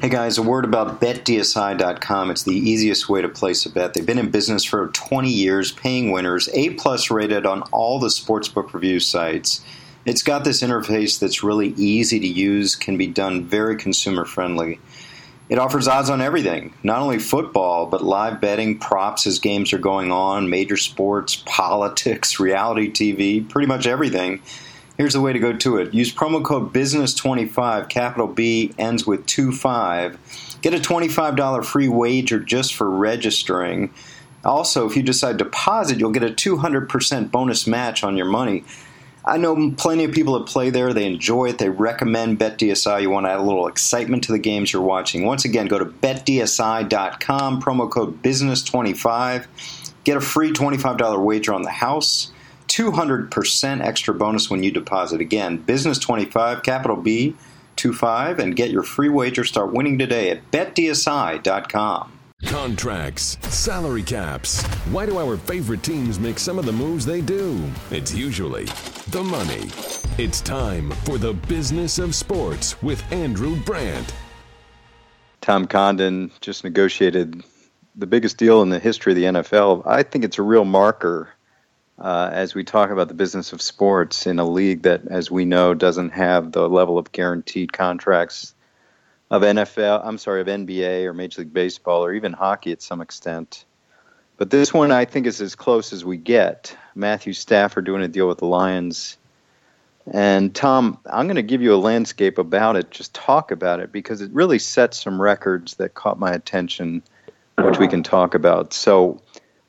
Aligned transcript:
Hey 0.00 0.10
guys, 0.10 0.38
a 0.38 0.42
word 0.42 0.64
about 0.64 1.00
betdsi.com. 1.00 2.30
It's 2.30 2.44
the 2.44 2.52
easiest 2.52 3.08
way 3.08 3.20
to 3.20 3.28
place 3.28 3.66
a 3.66 3.70
bet. 3.70 3.94
They've 3.94 4.06
been 4.06 4.20
in 4.20 4.30
business 4.30 4.62
for 4.62 4.86
20 4.86 5.28
years, 5.28 5.72
paying 5.72 6.12
winners, 6.12 6.48
A 6.54 6.70
plus 6.74 7.10
rated 7.10 7.44
on 7.44 7.62
all 7.72 7.98
the 7.98 8.06
sportsbook 8.06 8.72
review 8.72 9.00
sites. 9.00 9.60
It's 10.04 10.22
got 10.22 10.44
this 10.44 10.62
interface 10.62 11.18
that's 11.18 11.42
really 11.42 11.70
easy 11.70 12.20
to 12.20 12.28
use, 12.28 12.76
can 12.76 12.96
be 12.96 13.08
done 13.08 13.44
very 13.46 13.76
consumer 13.76 14.24
friendly. 14.24 14.78
It 15.48 15.58
offers 15.58 15.88
odds 15.88 16.10
on 16.10 16.20
everything, 16.20 16.74
not 16.84 17.00
only 17.00 17.18
football, 17.18 17.86
but 17.86 18.04
live 18.04 18.40
betting, 18.40 18.78
props 18.78 19.26
as 19.26 19.40
games 19.40 19.72
are 19.72 19.78
going 19.78 20.12
on, 20.12 20.48
major 20.48 20.76
sports, 20.76 21.42
politics, 21.44 22.38
reality 22.40 22.88
TV, 22.88 23.48
pretty 23.48 23.66
much 23.66 23.88
everything. 23.88 24.42
Here's 24.98 25.12
the 25.12 25.20
way 25.20 25.32
to 25.32 25.38
go 25.38 25.52
to 25.56 25.78
it. 25.78 25.94
Use 25.94 26.12
promo 26.12 26.44
code 26.44 26.72
BUSINESS25, 26.72 27.88
capital 27.88 28.26
B 28.26 28.74
ends 28.76 29.06
with 29.06 29.26
25. 29.26 30.58
Get 30.60 30.74
a 30.74 30.78
$25 30.78 31.64
free 31.64 31.88
wager 31.88 32.40
just 32.40 32.74
for 32.74 32.90
registering. 32.90 33.94
Also, 34.44 34.88
if 34.88 34.96
you 34.96 35.04
decide 35.04 35.38
to 35.38 35.44
deposit, 35.44 35.98
you'll 35.98 36.10
get 36.10 36.24
a 36.24 36.30
200% 36.30 37.30
bonus 37.30 37.68
match 37.68 38.02
on 38.02 38.16
your 38.16 38.26
money. 38.26 38.64
I 39.24 39.36
know 39.36 39.72
plenty 39.76 40.02
of 40.02 40.10
people 40.10 40.36
that 40.36 40.48
play 40.48 40.70
there. 40.70 40.92
They 40.92 41.06
enjoy 41.06 41.50
it. 41.50 41.58
They 41.58 41.68
recommend 41.68 42.40
BetDSI. 42.40 43.02
You 43.02 43.10
want 43.10 43.26
to 43.26 43.30
add 43.30 43.38
a 43.38 43.42
little 43.42 43.68
excitement 43.68 44.24
to 44.24 44.32
the 44.32 44.38
games 44.40 44.72
you're 44.72 44.82
watching. 44.82 45.24
Once 45.24 45.44
again, 45.44 45.66
go 45.66 45.78
to 45.78 45.84
betdsi.com, 45.84 47.62
promo 47.62 47.88
code 47.88 48.20
BUSINESS25. 48.22 49.46
Get 50.02 50.16
a 50.16 50.20
free 50.20 50.50
$25 50.52 51.24
wager 51.24 51.52
on 51.52 51.62
the 51.62 51.70
house. 51.70 52.32
200% 52.78 53.84
extra 53.84 54.14
bonus 54.14 54.48
when 54.48 54.62
you 54.62 54.70
deposit. 54.70 55.20
Again, 55.20 55.64
Business25, 55.64 56.62
capital 56.62 56.96
B, 56.96 57.34
25, 57.74 58.38
and 58.38 58.54
get 58.54 58.70
your 58.70 58.84
free 58.84 59.08
wager. 59.08 59.42
Start 59.42 59.72
winning 59.72 59.98
today 59.98 60.30
at 60.30 60.48
betdsi.com. 60.52 62.12
Contracts, 62.46 63.36
salary 63.48 64.04
caps. 64.04 64.62
Why 64.92 65.06
do 65.06 65.18
our 65.18 65.36
favorite 65.36 65.82
teams 65.82 66.20
make 66.20 66.38
some 66.38 66.56
of 66.56 66.66
the 66.66 66.72
moves 66.72 67.04
they 67.04 67.20
do? 67.20 67.60
It's 67.90 68.14
usually 68.14 68.66
the 69.08 69.24
money. 69.24 69.70
It's 70.16 70.40
time 70.40 70.92
for 71.04 71.18
the 71.18 71.32
business 71.32 71.98
of 71.98 72.14
sports 72.14 72.80
with 72.80 73.02
Andrew 73.12 73.56
Brandt. 73.64 74.14
Tom 75.40 75.66
Condon 75.66 76.30
just 76.40 76.62
negotiated 76.62 77.42
the 77.96 78.06
biggest 78.06 78.36
deal 78.36 78.62
in 78.62 78.68
the 78.68 78.78
history 78.78 79.12
of 79.12 79.16
the 79.16 79.24
NFL. 79.24 79.84
I 79.84 80.04
think 80.04 80.24
it's 80.24 80.38
a 80.38 80.42
real 80.42 80.64
marker 80.64 81.30
uh, 81.98 82.30
as 82.32 82.54
we 82.54 82.64
talk 82.64 82.90
about 82.90 83.08
the 83.08 83.14
business 83.14 83.52
of 83.52 83.60
sports 83.60 84.26
in 84.26 84.38
a 84.38 84.48
league 84.48 84.82
that, 84.82 85.02
as 85.08 85.30
we 85.30 85.44
know, 85.44 85.74
doesn't 85.74 86.10
have 86.10 86.52
the 86.52 86.68
level 86.68 86.98
of 86.98 87.10
guaranteed 87.12 87.72
contracts 87.72 88.54
of 89.30 89.42
NFL, 89.42 90.00
I'm 90.04 90.18
sorry, 90.18 90.40
of 90.40 90.46
NBA 90.46 91.04
or 91.04 91.12
Major 91.12 91.42
League 91.42 91.52
Baseball 91.52 92.04
or 92.04 92.14
even 92.14 92.32
hockey 92.32 92.72
at 92.72 92.82
some 92.82 93.00
extent. 93.00 93.64
But 94.36 94.50
this 94.50 94.72
one 94.72 94.92
I 94.92 95.04
think 95.04 95.26
is 95.26 95.40
as 95.40 95.56
close 95.56 95.92
as 95.92 96.04
we 96.04 96.16
get. 96.16 96.76
Matthew 96.94 97.32
Stafford 97.32 97.84
doing 97.84 98.02
a 98.02 98.08
deal 98.08 98.28
with 98.28 98.38
the 98.38 98.46
Lions. 98.46 99.18
And 100.10 100.54
Tom, 100.54 100.98
I'm 101.04 101.26
going 101.26 101.36
to 101.36 101.42
give 101.42 101.60
you 101.60 101.74
a 101.74 101.76
landscape 101.76 102.38
about 102.38 102.76
it, 102.76 102.90
just 102.90 103.14
talk 103.14 103.50
about 103.50 103.80
it, 103.80 103.92
because 103.92 104.20
it 104.22 104.30
really 104.32 104.58
sets 104.58 105.02
some 105.02 105.20
records 105.20 105.74
that 105.74 105.94
caught 105.94 106.18
my 106.18 106.30
attention, 106.32 107.02
which 107.58 107.78
we 107.78 107.88
can 107.88 108.02
talk 108.02 108.34
about. 108.34 108.72
So, 108.72 109.20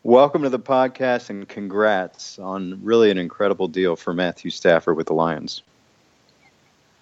Welcome 0.04 0.44
to 0.44 0.50
the 0.50 0.60
podcast 0.60 1.30
and 1.30 1.46
congrats 1.46 2.40
on 2.40 2.80
really 2.82 3.12
an 3.12 3.18
incredible 3.18 3.68
deal 3.68 3.98
for 3.98 4.14
Matthew 4.14 4.50
Stafford 4.50 4.96
with 4.96 5.08
the 5.08 5.14
Lions. 5.14 5.62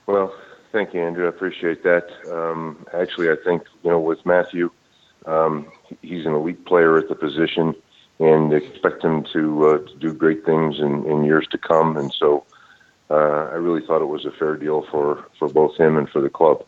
Well, 0.07 0.33
thank 0.71 0.95
you, 0.95 1.01
Andrew. 1.01 1.27
I 1.27 1.29
appreciate 1.29 1.83
that. 1.83 2.09
Um, 2.27 2.87
actually, 2.95 3.29
I 3.29 3.35
think 3.43 3.61
you 3.83 3.91
know 3.91 3.99
with 3.99 4.25
Matthew, 4.25 4.71
um, 5.27 5.71
he's 6.01 6.25
an 6.25 6.33
elite 6.33 6.65
player 6.65 6.97
at 6.97 7.07
the 7.07 7.13
position, 7.13 7.75
and 8.17 8.51
expect 8.51 9.03
him 9.03 9.23
to, 9.25 9.67
uh, 9.67 9.77
to 9.77 9.95
do 9.97 10.11
great 10.11 10.43
things 10.43 10.79
in, 10.79 11.05
in 11.05 11.23
years 11.23 11.45
to 11.51 11.59
come. 11.59 11.97
And 11.97 12.11
so, 12.11 12.45
uh, 13.11 13.13
I 13.51 13.55
really 13.57 13.85
thought 13.85 14.01
it 14.01 14.05
was 14.05 14.25
a 14.25 14.31
fair 14.31 14.55
deal 14.55 14.81
for 14.89 15.23
for 15.37 15.47
both 15.47 15.77
him 15.77 15.97
and 15.97 16.09
for 16.09 16.19
the 16.19 16.31
club. 16.31 16.65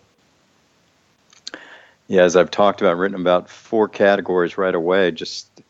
Yeah, 2.08 2.22
as 2.22 2.36
I've 2.36 2.52
talked 2.52 2.82
about, 2.82 2.98
written 2.98 3.20
about 3.20 3.50
four 3.50 3.88
categories 3.88 4.60
right 4.60 4.76
away. 4.76 5.10
Just 5.10 5.64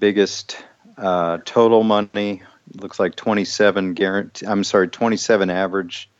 biggest 0.00 0.56
uh, 0.96 1.38
total 1.44 1.84
money 1.84 2.42
looks 2.74 2.98
like 2.98 3.14
27 3.14 3.94
guarantee. 3.94 4.46
I'm 4.46 4.64
sorry, 4.64 4.88
27 4.88 5.50
average 5.50 6.10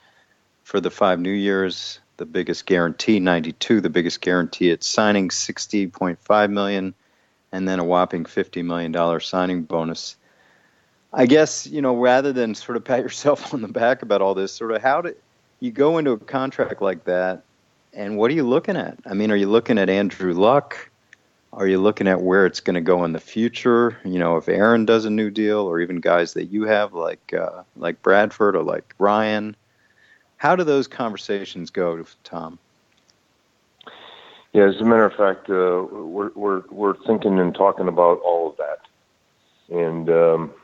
for 0.62 0.80
the 0.80 0.91
five 0.91 1.18
New 1.18 1.32
Years. 1.32 1.98
The 2.19 2.26
biggest 2.26 2.66
guarantee, 2.66 3.19
92. 3.19 3.80
The 3.80 3.88
biggest 3.88 4.20
guarantee 4.20 4.70
at 4.70 4.84
signing, 4.84 5.30
60.5 5.30 6.50
million, 6.50 6.94
and 7.50 7.66
then 7.66 7.78
a 7.78 7.84
whopping 7.84 8.26
50 8.26 8.62
million 8.62 8.92
dollar 8.92 9.20
signing 9.20 9.62
bonus. 9.62 10.16
I 11.12 11.26
guess 11.26 11.66
you 11.66 11.80
know 11.80 11.96
rather 11.96 12.32
than 12.32 12.54
sort 12.54 12.76
of 12.76 12.84
pat 12.84 13.00
yourself 13.02 13.54
on 13.54 13.62
the 13.62 13.69
back 13.69 14.02
about 14.02 14.20
all 14.20 14.34
this, 14.34 14.52
sort 14.52 14.72
of 14.72 14.82
how 14.82 15.00
do 15.00 15.14
you 15.60 15.72
go 15.72 15.98
into 15.98 16.12
a 16.12 16.19
contract 16.19 16.82
like 16.82 17.04
that, 17.04 17.42
and 17.94 18.19
what 18.19 18.30
are 18.30 18.34
you 18.34 18.46
looking 18.46 18.76
at? 18.76 18.98
I 19.06 19.14
mean, 19.14 19.30
are 19.30 19.36
you 19.36 19.48
looking 19.48 19.78
at 19.78 19.88
Andrew 19.88 20.34
Luck? 20.34 20.89
Are 21.53 21.66
you 21.66 21.78
looking 21.78 22.06
at 22.06 22.22
where 22.22 22.47
it's 22.47 22.61
going 22.61 22.75
to 22.75 22.81
go 22.81 23.05
in 23.05 23.12
the 23.12 23.21
future? 23.21 23.99
You 24.05 24.19
know, 24.19 24.37
if 24.37 24.49
Aaron 24.49 24.84
does 24.84 25.05
a 25.05 25.11
new 25.11 25.31
deal, 25.31 25.61
or 25.61 25.81
even 25.81 26.00
guys 26.00 26.34
that 26.34 26.47
you 26.47 26.65
have 26.65 26.94
like 26.94 27.34
uh, 27.34 27.65
like 27.77 28.00
Bradford 28.03 28.55
or 28.55 28.62
like 28.62 28.94
Ryan, 28.99 29.56
how 30.37 30.55
do 30.55 30.62
those 30.62 30.87
conversations 30.87 31.71
go, 31.71 32.05
Tom? 32.22 32.59
Yeah, 34.53 34.65
as 34.65 34.81
a 34.81 34.84
matter 34.84 35.05
of 35.05 35.15
fact, 35.15 35.50
uh, 35.50 35.87
we're 35.93 36.31
we're 36.34 36.62
we're 36.71 36.97
thinking 37.06 37.38
and 37.38 37.55
talking 37.55 37.88
about 37.88 38.21
all 38.21 38.50
of 38.50 38.56
that, 38.56 39.77
and 39.77 40.09
um, 40.09 40.55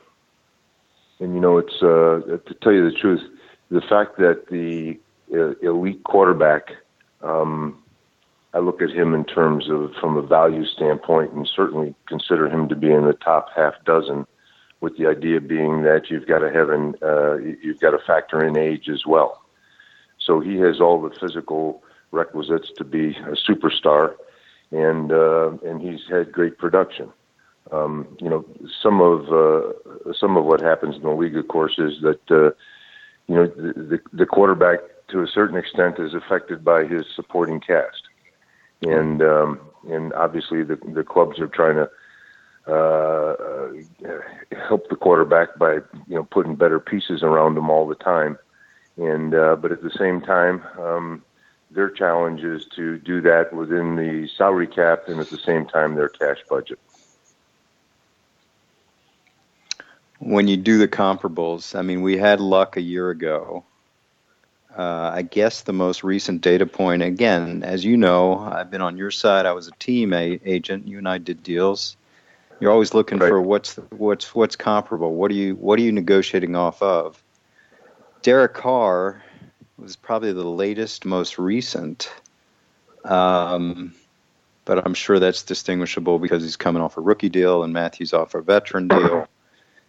and 1.19 1.35
you 1.35 1.41
know, 1.41 1.59
it's 1.59 1.83
uh, 1.83 2.39
to 2.47 2.55
tell 2.63 2.73
you 2.73 2.89
the 2.89 2.97
truth, 2.97 3.23
the 3.71 3.81
fact 3.81 4.19
that 4.19 4.49
the 4.49 4.99
uh, 5.33 5.55
elite 5.69 6.03
quarterback 6.05 6.73
um, 7.23 7.83
I 8.57 8.59
look 8.59 8.81
at 8.81 8.89
him 8.89 9.13
in 9.13 9.27
terms 9.27 9.69
of 9.69 9.93
from 10.01 10.17
a 10.17 10.23
value 10.23 10.65
standpoint, 10.65 11.33
and 11.33 11.47
certainly 11.47 11.95
consider 12.09 12.49
him 12.49 12.71
to 12.71 12.75
be 12.75 12.91
in 12.91 13.05
the 13.05 13.13
top 13.13 13.51
half 13.55 13.75
dozen. 13.85 14.27
With 14.81 14.97
the 14.97 15.07
idea 15.07 15.43
being 15.43 15.83
that 15.83 16.09
you've 16.09 16.27
got 16.27 16.39
to 16.39 16.51
have 16.51 16.71
an 16.71 16.95
uh, 17.03 17.37
you've 17.37 17.81
got 17.81 17.91
to 17.91 17.99
factor 17.99 18.43
in 18.43 18.57
age 18.57 18.89
as 18.89 19.05
well. 19.05 19.43
So 20.19 20.41
he 20.41 20.57
has 20.57 20.81
all 20.81 21.03
the 21.03 21.15
physical 21.21 21.83
requisites 22.13 22.71
to 22.79 22.85
be 22.85 23.11
a 23.11 23.37
superstar, 23.37 24.15
and 24.71 25.13
uh, 25.13 25.51
and 25.63 25.83
he's 25.83 26.09
had 26.09 26.33
great 26.33 26.57
production. 26.57 27.13
Um, 27.73 28.09
you 28.21 28.31
know, 28.31 28.47
some 28.83 29.03
of 29.03 29.31
uh, 29.33 30.13
some 30.15 30.39
of 30.39 30.47
what 30.47 30.63
happens 30.63 30.97
in 30.97 31.03
the 31.03 31.11
league, 31.11 31.37
of 31.37 31.49
course, 31.49 31.79
is 31.79 32.01
that 32.01 32.31
uh, 32.31 32.53
you 33.27 33.35
know 33.35 33.47
the, 33.49 33.73
the, 33.75 34.01
the 34.15 34.27
quarterback 34.27 34.79
to 35.09 35.23
a 35.23 35.27
certain 35.27 35.59
extent 35.59 35.99
is 35.99 36.15
affected 36.15 36.65
by 36.65 36.85
his 36.85 37.05
supporting 37.15 37.61
cast 37.61 38.06
and 38.83 39.23
um, 39.23 39.61
and 39.89 40.13
obviously 40.15 40.63
the 40.63 40.77
the 40.95 41.05
clubs 41.05 41.39
are 41.41 41.49
trying 41.49 41.77
to 41.77 41.91
uh, 42.73 43.73
help 44.69 44.89
the 44.89 44.97
quarterback 44.97 45.59
by 45.59 45.75
you 45.75 46.15
know 46.17 46.25
putting 46.25 46.57
better 46.57 46.81
pieces 46.81 47.23
around 47.23 47.57
him 47.57 47.71
all 47.71 47.87
the 47.87 47.95
time, 47.95 48.39
and 48.97 49.35
uh, 49.35 49.57
but 49.57 49.73
at 49.73 49.83
the 49.83 49.91
same 49.91 50.21
time. 50.21 50.63
Um, 50.79 51.23
their 51.71 51.91
challenge 51.91 52.43
is 52.43 52.65
to 52.77 52.99
do 52.99 53.21
that 53.21 53.53
within 53.53 53.97
the 53.97 54.29
salary 54.37 54.69
cap 54.69 55.09
and 55.09 55.21
at 55.21 55.29
the 55.31 55.37
same 55.37 55.67
time 55.67 55.97
their 55.97 56.09
cash 56.09 56.39
budget. 56.49 56.79
When 60.19 60.49
you 60.49 60.57
do 60.57 60.79
the 60.79 60.89
comparables, 60.89 61.79
I 61.79 61.83
mean, 61.83 62.03
we 62.03 62.17
had 62.17 62.41
luck 62.41 62.77
a 62.77 62.81
year 62.81 63.11
ago 63.11 63.65
uh, 64.77 65.11
I 65.15 65.23
guess 65.23 65.63
the 65.63 65.73
most 65.73 66.05
recent 66.05 66.43
data 66.43 66.67
point, 66.67 67.03
again, 67.03 67.63
as 67.63 67.85
you 67.85 67.97
know, 67.97 68.39
I've 68.39 68.71
been 68.71 68.83
on 68.83 68.97
your 68.99 69.11
side. 69.11 69.47
I 69.47 69.53
was 69.53 69.69
a 69.69 69.73
team 69.73 70.13
a- 70.13 70.39
agent. 70.45 70.87
You 70.87 70.99
and 70.99 71.09
I 71.09 71.19
did 71.19 71.43
deals. 71.43 71.97
You're 72.61 72.71
always 72.71 72.93
looking 72.93 73.19
right. 73.19 73.29
for 73.29 73.41
what's 73.41 73.77
what's 73.91 74.35
what's 74.35 74.57
comparable. 74.57 75.15
What 75.15 75.31
are 75.31 75.35
you 75.35 75.55
what 75.57 75.79
are 75.79 75.83
you 75.83 75.93
negotiating 75.93 76.57
off 76.57 76.83
of? 76.83 77.23
Derek 78.23 78.55
Carr 78.55 79.23
was 79.79 79.97
probably 79.97 80.33
the 80.33 80.47
latest, 80.47 81.05
most 81.05 81.39
recent. 81.39 82.13
Um, 83.05 83.95
but 84.65 84.85
I'm 84.85 84.95
sure 84.95 85.19
that's 85.19 85.43
distinguishable 85.43 86.19
because 86.19 86.43
he's 86.43 86.57
coming 86.57 86.83
off 86.83 86.97
a 86.97 87.01
rookie 87.01 87.29
deal 87.29 87.63
and 87.63 87.73
Matthew's 87.73 88.13
off 88.13 88.35
a 88.35 88.43
veteran 88.43 88.89
deal. 88.89 89.27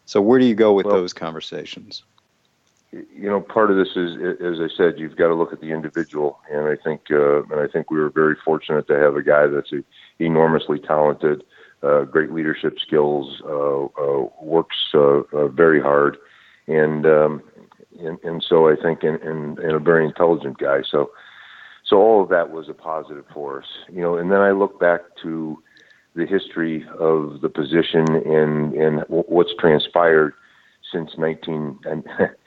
So 0.06 0.22
where 0.22 0.40
do 0.40 0.46
you 0.46 0.56
go 0.56 0.72
with 0.72 0.86
well, 0.86 0.96
those 0.96 1.12
conversations? 1.12 2.04
You 2.92 3.30
know, 3.30 3.42
part 3.42 3.70
of 3.70 3.78
this 3.78 3.96
is, 3.96 4.16
as 4.42 4.60
I 4.62 4.70
said, 4.76 4.98
you've 4.98 5.18
got 5.18 5.28
to 5.28 5.36
look 5.36 5.52
at 5.52 5.60
the 5.60 5.72
individual, 5.72 6.40
and 6.50 6.68
I 6.68 6.76
think, 6.82 7.02
uh, 7.12 7.44
and 7.44 7.60
I 7.60 7.68
think 7.68 7.92
we 7.92 8.00
were 8.00 8.10
very 8.10 8.36
fortunate 8.46 8.88
to 8.88 8.98
have 8.98 9.16
a 9.16 9.24
guy 9.24 9.48
that's 9.48 9.74
a, 9.74 9.84
enormously 10.20 10.80
talented, 10.80 11.44
uh, 11.84 12.04
great 12.04 12.32
leadership 12.32 12.78
skills, 12.80 13.42
uh, 13.44 13.86
uh, 13.86 14.30
works 14.42 14.78
uh, 14.94 15.22
uh, 15.34 15.48
very 15.50 15.82
hard, 15.82 16.18
and, 16.68 17.06
um, 17.06 17.44
and 18.00 18.18
and 18.24 18.44
so 18.48 18.70
I 18.70 18.76
think, 18.82 19.04
and, 19.04 19.22
and, 19.22 19.60
and 19.60 19.74
a 19.74 19.80
very 19.80 20.06
intelligent 20.06 20.58
guy. 20.58 20.82
So, 20.90 21.12
so 21.86 21.98
all 21.98 22.24
of 22.24 22.30
that 22.30 22.52
was 22.52 22.70
a 22.70 22.74
positive 22.74 23.26
for 23.34 23.60
us, 23.62 23.68
you 23.90 24.02
know. 24.02 24.18
And 24.18 24.32
then 24.32 24.40
I 24.40 24.52
look 24.52 24.80
back 24.80 25.02
to 25.24 25.62
the 26.16 26.26
history 26.26 26.86
of 27.00 27.42
the 27.42 27.50
position 27.50 28.06
and 28.10 28.74
and 28.74 29.04
what's 29.08 29.54
transpired 29.60 30.34
since 30.92 31.12
19 31.18 31.80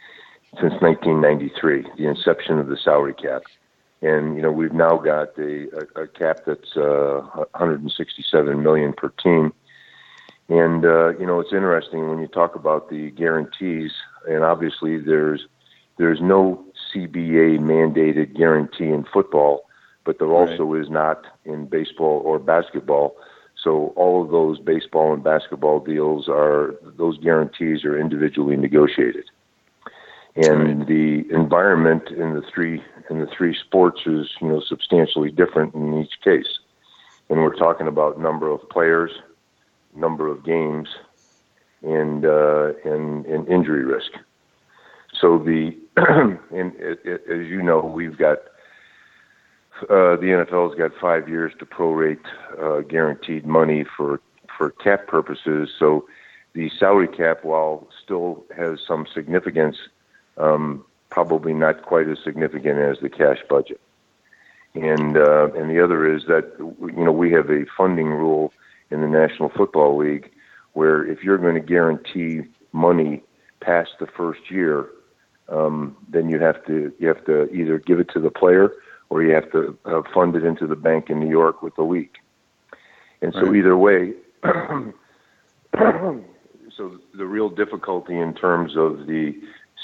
since 0.59 0.75
1993, 0.81 1.87
the 1.97 2.09
inception 2.09 2.59
of 2.59 2.67
the 2.67 2.77
salary 2.77 3.15
cap. 3.15 3.43
And 4.03 4.35
you 4.35 4.43
know 4.43 4.51
we've 4.51 4.73
now 4.73 4.97
got 4.97 5.39
a, 5.39 5.69
a, 5.97 6.03
a 6.03 6.09
cap 6.09 6.41
that's 6.47 6.77
uh, 6.77 7.21
167 7.53 8.63
million 8.63 8.93
per 8.93 9.11
team. 9.11 9.53
And 10.49 10.85
uh, 10.85 11.11
you 11.19 11.27
know 11.27 11.39
it's 11.39 11.53
interesting 11.53 12.09
when 12.09 12.19
you 12.19 12.27
talk 12.27 12.55
about 12.55 12.89
the 12.89 13.11
guarantees, 13.11 13.93
and 14.27 14.43
obviously 14.43 14.99
there's 14.99 15.47
there's 15.99 16.21
no 16.21 16.65
CBA 16.93 17.61
mandated 17.61 18.35
guarantee 18.35 18.89
in 18.89 19.05
football, 19.05 19.69
but 20.05 20.19
there 20.19 20.33
also 20.33 20.65
right. 20.65 20.83
is 20.83 20.91
not 20.91 21.27
in 21.45 21.67
baseball 21.67 22.23
or 22.25 22.39
basketball. 22.39 23.17
So 23.63 23.93
all 23.97 24.25
of 24.25 24.31
those 24.31 24.59
baseball 24.59 25.13
and 25.13 25.23
basketball 25.23 25.81
deals 25.81 26.27
are 26.27 26.75
those 26.83 27.19
guarantees 27.19 27.85
are 27.85 28.01
individually 28.01 28.57
negotiated. 28.57 29.27
And 30.37 30.87
the 30.87 31.25
environment 31.31 32.09
in 32.09 32.35
the 32.35 32.43
three 32.55 32.83
in 33.11 33.19
the 33.19 33.27
three 33.37 33.57
sports 33.67 34.03
is 34.07 34.29
you 34.41 34.49
know 34.49 34.61
substantially 34.61 35.31
different 35.31 35.75
in 35.75 35.99
each 36.01 36.21
case. 36.23 36.61
And 37.29 37.41
we're 37.41 37.57
talking 37.57 37.87
about 37.87 38.21
number 38.21 38.49
of 38.51 38.69
players, 38.69 39.11
number 39.95 40.29
of 40.29 40.45
games, 40.45 40.89
and 41.83 42.25
uh, 42.25 42.73
and, 42.85 43.27
and 43.27 43.49
injury 43.49 43.85
risk. 43.85 44.13
So 45.21 45.39
the 45.39 45.77
and 45.97 46.75
it, 46.77 47.01
it, 47.05 47.23
as 47.31 47.47
you 47.49 47.63
know, 47.63 47.81
we've 47.81 48.17
got 48.17 48.39
uh, 49.83 50.17
the 50.17 50.45
NFL's 50.47 50.77
got 50.77 50.93
five 51.01 51.29
years 51.29 51.53
to 51.59 51.67
prorate 51.67 52.25
uh, 52.61 52.83
guaranteed 52.83 53.47
money 53.47 53.85
for 53.97 54.21
for 54.57 54.71
cap 54.71 55.07
purposes. 55.09 55.71
So 55.79 56.07
the 56.53 56.71
salary 56.79 57.09
cap, 57.09 57.45
while 57.45 57.89
still 58.05 58.45
has 58.57 58.79
some 58.87 59.07
significance, 59.13 59.77
um, 60.41 60.85
probably 61.11 61.53
not 61.53 61.83
quite 61.83 62.09
as 62.09 62.19
significant 62.25 62.79
as 62.79 62.99
the 63.01 63.09
cash 63.09 63.39
budget. 63.49 63.81
And 64.75 65.17
uh, 65.17 65.51
and 65.53 65.69
the 65.69 65.83
other 65.83 66.13
is 66.13 66.27
that 66.27 66.53
you 66.59 67.05
know 67.05 67.13
we 67.13 67.33
have 67.33 67.51
a 67.51 67.67
funding 67.77 68.09
rule 68.09 68.53
in 68.91 69.01
the 69.01 69.09
National 69.09 69.49
Football 69.49 69.97
League 69.97 70.31
where 70.73 71.05
if 71.05 71.25
you're 71.25 71.39
going 71.39 71.55
to 71.55 71.61
guarantee 71.61 72.43
money 72.73 73.23
past 73.59 73.91
the 73.99 74.07
first 74.07 74.49
year, 74.49 74.89
um, 75.49 75.97
then 76.09 76.29
you 76.29 76.39
have 76.39 76.65
to 76.67 76.93
you 77.01 77.09
have 77.09 77.25
to 77.25 77.51
either 77.53 77.79
give 77.79 77.99
it 77.99 78.09
to 78.11 78.21
the 78.21 78.31
player 78.31 78.73
or 79.09 79.25
you 79.25 79.35
have 79.35 79.51
to 79.51 79.77
uh, 79.85 80.03
fund 80.15 80.37
it 80.37 80.45
into 80.45 80.69
the 80.69 80.77
bank 80.77 81.11
in 81.11 81.19
New 81.19 81.29
York 81.29 81.63
with 81.63 81.75
the 81.75 81.83
league. 81.83 82.17
And 83.23 83.35
so 83.35 83.47
right. 83.47 83.57
either 83.57 83.77
way, 83.77 84.13
so 86.77 87.01
the 87.15 87.27
real 87.27 87.49
difficulty 87.51 88.17
in 88.17 88.35
terms 88.35 88.77
of 88.77 89.07
the 89.07 89.35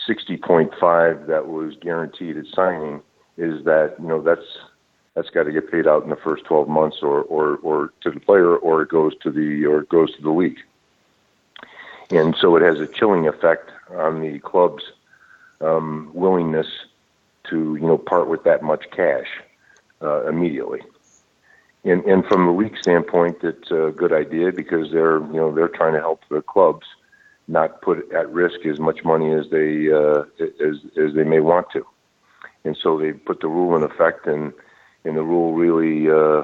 60.5 0.07 1.27
that 1.27 1.49
was 1.49 1.75
guaranteed 1.81 2.37
at 2.37 2.47
signing 2.47 3.03
is 3.37 3.65
that 3.65 3.97
you 4.01 4.09
know 4.09 4.23
that's 4.23 4.47
that's 5.15 5.31
got 5.31 5.45
to 5.45 5.53
get 5.53 5.71
paid 5.71 5.87
out 5.87 6.05
in 6.05 6.11
the 6.11 6.17
first 6.17 6.45
12 6.45 6.69
months 6.69 6.99
or 7.03 7.23
or 7.23 7.57
or 7.57 7.93
to 8.03 8.11
the 8.11 8.21
player 8.21 8.57
or 8.57 8.83
it 8.83 8.89
goes 8.89 9.17
to 9.23 9.31
the 9.31 9.65
or 9.67 9.81
it 9.81 9.89
goes 9.89 10.15
to 10.17 10.23
the 10.23 10.31
league. 10.31 10.59
And 12.11 12.37
so 12.41 12.55
it 12.57 12.63
has 12.63 12.79
a 12.79 12.87
chilling 12.87 13.27
effect 13.27 13.71
on 13.91 14.21
the 14.21 14.39
club's 14.39 14.85
um, 15.61 16.11
willingness 16.15 16.69
to 17.51 17.77
you 17.77 17.87
know 17.87 17.99
part 17.99 18.29
with 18.29 18.45
that 18.45 18.63
much 18.63 18.91
cash 18.91 19.29
uh, 20.03 20.27
immediately. 20.27 20.83
And, 21.85 22.05
and 22.05 22.27
from 22.27 22.47
the 22.47 22.53
league 22.53 22.77
standpoint, 22.79 23.45
it's 23.45 23.71
a 23.71 23.93
good 23.97 24.13
idea 24.13 24.53
because 24.53 24.91
they're 24.91 25.19
you 25.19 25.35
know 25.35 25.55
they're 25.55 25.69
trying 25.69 25.95
to 25.95 26.01
help 26.01 26.23
the 26.29 26.43
clubs 26.43 26.87
not 27.49 27.81
put 27.83 28.11
at 28.13 28.31
risk 28.31 28.67
as 28.67 28.81
much 28.81 29.05
money 29.05 29.33
as 29.33 29.49
they 29.51 29.91
uh, 29.93 30.25
as 30.41 30.77
as 30.97 31.15
they 31.15 31.25
may 31.25 31.41
want 31.41 31.71
to. 31.73 31.87
And 32.65 32.77
so 32.77 32.99
they 32.99 33.13
put 33.13 33.41
the 33.41 33.49
rule 33.49 33.77
in 33.77 33.83
effect, 33.83 34.27
and 34.27 34.53
and 35.05 35.17
the 35.17 35.23
rule 35.23 35.55
really, 35.55 36.11
uh, 36.11 36.43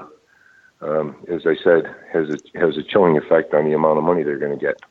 um, 0.81 1.17
as 1.27 1.45
I 1.45 1.55
said, 1.61 1.93
has 2.11 2.29
a 2.29 2.57
has 2.57 2.77
a 2.77 2.83
chilling 2.83 3.17
effect 3.17 3.53
on 3.53 3.65
the 3.65 3.73
amount 3.73 3.97
of 3.97 4.03
money 4.03 4.23
they're 4.23 4.39
going 4.39 4.57
to 4.57 4.65
get. 4.65 4.81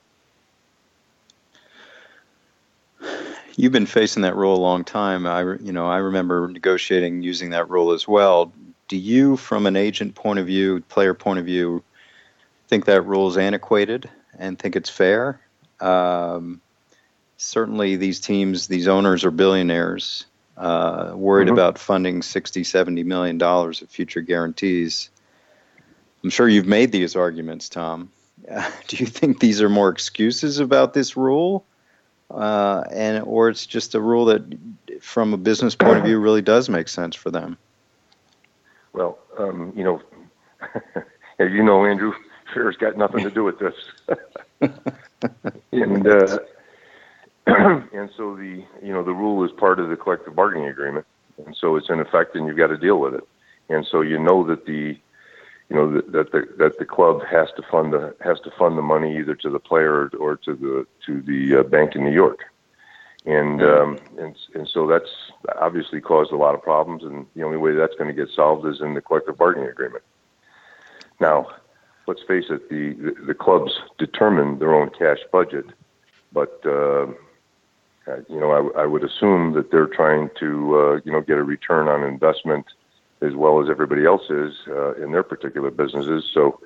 You've 3.57 3.73
been 3.73 3.87
facing 3.87 4.23
that 4.23 4.35
rule 4.35 4.57
a 4.57 4.59
long 4.59 4.83
time. 4.83 5.27
I, 5.27 5.43
you 5.43 5.73
know, 5.73 5.87
I 5.87 5.99
remember 5.99 6.49
negotiating 6.49 7.23
using 7.23 7.51
that 7.51 7.69
rule 7.69 7.93
as 7.93 8.09
well. 8.09 8.51
Do 8.89 8.97
you, 8.97 9.37
from 9.37 9.67
an 9.67 9.77
agent 9.77 10.15
point 10.15 10.39
of 10.39 10.47
view, 10.47 10.81
player 10.89 11.13
point 11.13 11.39
of 11.39 11.45
view, 11.45 11.83
think 12.69 12.87
that 12.87 13.03
rule 13.03 13.29
is 13.29 13.37
antiquated 13.37 14.09
and 14.39 14.59
think 14.59 14.75
it's 14.75 14.89
fair? 14.89 15.39
Um, 15.83 16.61
certainly, 17.37 17.97
these 17.97 18.21
teams, 18.21 18.69
these 18.69 18.89
owners 18.89 19.25
are 19.25 19.31
billionaires, 19.31 20.27
uh, 20.57 21.13
worried 21.15 21.47
mm-hmm. 21.47 21.55
about 21.55 21.79
funding 21.79 22.23
60, 22.23 22.65
70 22.65 23.03
million 23.05 23.39
dollars 23.39 23.83
of 23.83 23.91
future 23.91 24.21
guarantees. 24.21 25.11
I'm 26.23 26.31
sure 26.31 26.49
you've 26.49 26.67
made 26.67 26.93
these 26.93 27.17
arguments, 27.17 27.69
Tom. 27.69 28.11
Uh, 28.49 28.71
do 28.89 28.97
you 28.97 29.07
think 29.07 29.41
these 29.41 29.61
are 29.61 29.69
more 29.69 29.89
excuses 29.89 30.59
about 30.59 30.95
this 30.95 31.17
rule? 31.17 31.65
uh, 32.33 32.85
and 32.91 33.25
or 33.25 33.49
it's 33.49 33.67
just 33.67 33.95
a 33.95 34.01
rule 34.01 34.27
that, 34.27 34.43
from 35.01 35.35
a 35.35 35.37
business 35.37 35.75
point 35.75 35.99
of 35.99 36.05
view, 36.05 36.19
really 36.19 36.43
does 36.43 36.69
make 36.69 36.89
sense 36.89 37.15
for 37.15 37.31
them. 37.31 37.59
Well, 38.93 39.19
um, 39.39 39.73
you 39.77 39.85
know, 39.85 40.03
as 41.39 41.53
you 41.53 41.63
know, 41.63 41.85
Andrew, 41.85 42.15
fear's 42.53 42.77
got 42.77 42.97
nothing 42.97 43.25
to 43.25 43.31
do 43.31 43.45
with 43.45 43.59
this, 43.59 43.75
and 45.73 46.07
uh, 46.07 46.39
and 47.47 48.11
so 48.17 48.37
the 48.37 48.65
you 48.83 48.93
know 48.93 49.03
the 49.03 49.13
rule 49.13 49.45
is 49.45 49.51
part 49.53 49.81
of 49.81 49.89
the 49.89 49.97
collective 49.97 50.35
bargaining 50.35 50.69
agreement, 50.69 51.07
and 51.45 51.57
so 51.57 51.77
it's 51.77 51.91
in 51.91 52.01
effect, 52.01 52.37
and 52.37 52.47
you've 52.47 52.57
got 52.57 52.69
to 52.69 52.77
deal 52.77 53.01
with 53.01 53.15
it, 53.15 53.27
and 53.69 53.87
so 53.87 54.01
you 54.01 54.19
know 54.19 54.45
that 54.47 54.67
the 54.67 54.97
you 55.69 55.77
know 55.77 55.93
that, 55.93 56.13
that 56.13 56.33
the 56.33 56.49
that 56.59 56.79
the 56.79 56.85
club 56.85 57.25
has 57.25 57.49
to 57.57 57.63
fund 57.71 57.93
the 57.93 58.15
has 58.21 58.39
to 58.41 58.51
fund 58.59 58.77
the 58.77 58.83
money 58.83 59.19
either 59.19 59.35
to 59.35 59.51
the 59.51 59.59
player 59.59 60.11
or, 60.19 60.37
to 60.37 60.55
the 60.55 60.87
to 61.07 61.23
the 61.23 61.61
uh, 61.61 61.63
bank 61.63 61.97
in 61.97 62.05
New 62.05 62.13
York, 62.13 62.41
and 63.25 63.63
um, 63.63 63.99
and 64.19 64.37
and 64.55 64.69
so 64.69 64.87
that's 64.87 65.11
obviously 65.61 66.01
caused 66.01 66.31
a 66.31 66.37
lot 66.37 66.55
of 66.55 66.63
problems, 66.63 67.03
and 67.05 67.27
the 67.35 67.43
only 67.43 67.57
way 67.57 67.73
that's 67.73 67.95
going 67.97 68.09
to 68.09 68.15
get 68.15 68.33
solved 68.35 68.67
is 68.67 68.81
in 68.81 68.95
the 68.95 69.01
collective 69.01 69.39
bargaining 69.39 69.69
agreement. 69.69 70.05
Now, 71.21 71.49
let's 72.07 72.23
face 72.27 72.47
it, 72.51 72.69
the 72.69 73.15
the, 73.27 73.35
clubs 73.35 73.73
determine 73.99 74.59
their 74.59 74.75
own 74.75 74.91
cash 74.91 75.19
budget, 75.31 75.67
but 76.33 76.61
uh, 76.65 77.07
you 78.29 78.41
know 78.41 78.73
I, 78.77 78.83
I 78.83 78.87
would 78.87 79.05
assume 79.05 79.53
that 79.55 79.71
they're 79.71 79.87
trying 79.87 80.31
to 80.41 80.79
uh, 80.79 81.01
you 81.05 81.13
know 81.13 81.21
get 81.21 81.39
a 81.39 81.45
return 81.45 81.89
on 81.89 82.03
investment 82.03 82.67
as 83.21 83.35
well 83.35 83.63
as 83.63 83.71
everybody 83.71 84.05
else 84.05 84.29
is 84.31 84.55
uh, 84.69 84.95
in 84.95 85.13
their 85.13 85.23
particular 85.23 85.71
businesses. 85.71 86.29
So 86.33 86.61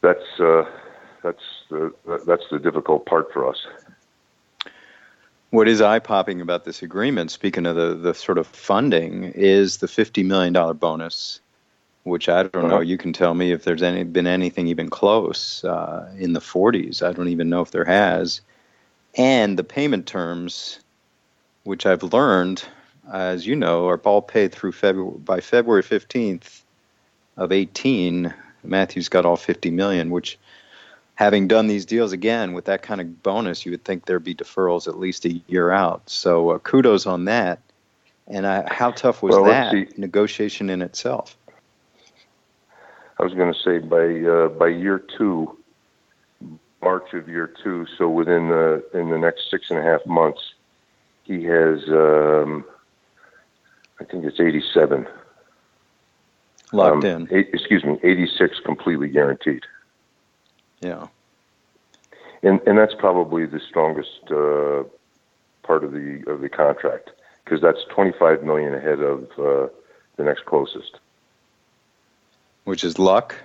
that's 0.00 0.40
uh, 0.40 0.64
that's 1.22 1.42
the 1.70 1.92
that's 2.26 2.44
the 2.50 2.58
difficult 2.58 3.06
part 3.06 3.32
for 3.32 3.48
us. 3.48 3.66
What 5.50 5.68
is 5.68 5.80
eye 5.80 6.00
popping 6.00 6.40
about 6.40 6.64
this 6.64 6.82
agreement, 6.82 7.30
speaking 7.30 7.66
of 7.66 7.76
the, 7.76 7.94
the 7.94 8.14
sort 8.14 8.36
of 8.36 8.48
funding, 8.48 9.24
is 9.24 9.78
the 9.78 9.86
$50 9.86 10.24
million 10.24 10.52
bonus, 10.76 11.40
which 12.06 12.28
I 12.28 12.44
don't 12.44 12.56
uh-huh. 12.56 12.68
know. 12.68 12.80
You 12.80 12.96
can 12.96 13.12
tell 13.12 13.34
me 13.34 13.50
if 13.50 13.64
there's 13.64 13.82
any, 13.82 14.04
been 14.04 14.28
anything 14.28 14.68
even 14.68 14.88
close 14.88 15.64
uh, 15.64 16.08
in 16.18 16.32
the 16.32 16.40
40s. 16.40 17.02
I 17.02 17.12
don't 17.12 17.28
even 17.28 17.48
know 17.50 17.62
if 17.62 17.72
there 17.72 17.84
has. 17.84 18.40
And 19.16 19.58
the 19.58 19.64
payment 19.64 20.06
terms, 20.06 20.78
which 21.64 21.84
I've 21.84 22.02
learned 22.02 22.64
as 23.12 23.46
you 23.46 23.56
know, 23.56 23.88
are 23.88 23.98
all 23.98 24.22
paid 24.22 24.52
through 24.52 24.72
February 24.72 25.18
by 25.18 25.40
February 25.40 25.82
15th 25.82 26.62
of 27.36 27.52
18. 27.52 28.32
Matthews 28.62 29.08
got 29.08 29.24
all 29.24 29.36
50 29.36 29.70
million, 29.70 30.10
which 30.10 30.38
having 31.14 31.48
done 31.48 31.66
these 31.66 31.86
deals 31.86 32.12
again 32.12 32.52
with 32.52 32.66
that 32.66 32.82
kind 32.82 33.00
of 33.00 33.22
bonus, 33.22 33.64
you 33.64 33.72
would 33.72 33.84
think 33.84 34.04
there'd 34.04 34.24
be 34.24 34.34
deferrals 34.34 34.86
at 34.86 34.98
least 34.98 35.24
a 35.24 35.40
year 35.46 35.70
out. 35.70 36.08
So 36.08 36.50
uh, 36.50 36.58
kudos 36.58 37.06
on 37.06 37.24
that. 37.26 37.60
And 38.28 38.44
uh, 38.44 38.64
how 38.68 38.90
tough 38.90 39.22
was 39.22 39.36
well, 39.36 39.44
that 39.44 39.98
negotiation 39.98 40.68
in 40.68 40.82
itself? 40.82 41.36
I 43.18 43.22
was 43.22 43.34
going 43.34 43.52
to 43.52 43.58
say 43.60 43.78
by 43.78 44.28
uh, 44.28 44.48
by 44.48 44.68
year 44.68 45.02
two, 45.16 45.58
March 46.82 47.12
of 47.14 47.28
year 47.28 47.52
two, 47.62 47.86
so 47.96 48.08
within 48.08 48.48
the 48.48 48.84
in 48.94 49.10
the 49.10 49.18
next 49.18 49.50
six 49.50 49.70
and 49.70 49.78
a 49.78 49.82
half 49.82 50.04
months, 50.06 50.54
he 51.24 51.44
has 51.44 51.88
um, 51.88 52.64
I 54.00 54.04
think 54.04 54.24
it's 54.24 54.40
87. 54.40 55.06
Locked 56.72 57.04
um, 57.04 57.04
in. 57.04 57.28
Eight, 57.30 57.50
excuse 57.52 57.84
me, 57.84 57.98
86 58.02 58.60
completely 58.60 59.08
guaranteed. 59.08 59.62
Yeah. 60.80 61.06
And 62.42 62.60
and 62.66 62.78
that's 62.78 62.94
probably 62.94 63.46
the 63.46 63.60
strongest 63.60 64.20
uh, 64.30 64.84
part 65.62 65.84
of 65.84 65.92
the 65.92 66.22
of 66.26 66.40
the 66.40 66.48
contract 66.48 67.10
because 67.44 67.62
that's 67.62 67.82
25 67.94 68.42
million 68.42 68.74
ahead 68.74 69.00
of 69.00 69.22
uh, 69.38 69.68
the 70.16 70.24
next 70.24 70.44
closest. 70.44 70.98
Which 72.66 72.82
is 72.82 72.98
Luck. 72.98 73.36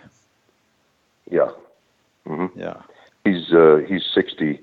Yeah. 1.30 1.52
Mm-hmm. 2.28 2.60
Yeah. 2.60 2.82
He's 3.24 3.54
uh, 3.54 3.82
he's 3.88 4.04
60, 4.16 4.60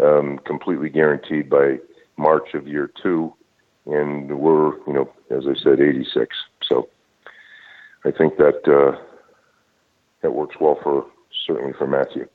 um, 0.00 0.38
completely 0.46 0.88
guaranteed 0.88 1.50
by 1.50 1.78
March 2.16 2.54
of 2.54 2.66
year 2.66 2.90
two, 3.02 3.34
and 3.84 4.38
we're 4.38 4.78
you 4.86 4.94
know 4.94 5.12
as 5.30 5.46
I 5.46 5.54
said 5.62 5.80
86. 5.80 6.34
So 6.62 6.88
I 8.06 8.10
think 8.10 8.38
that 8.38 8.66
uh, 8.66 8.98
that 10.22 10.32
works 10.32 10.56
well 10.58 10.78
for 10.82 11.06
certainly 11.46 11.74
for 11.74 11.86
Matthew. 11.86 12.26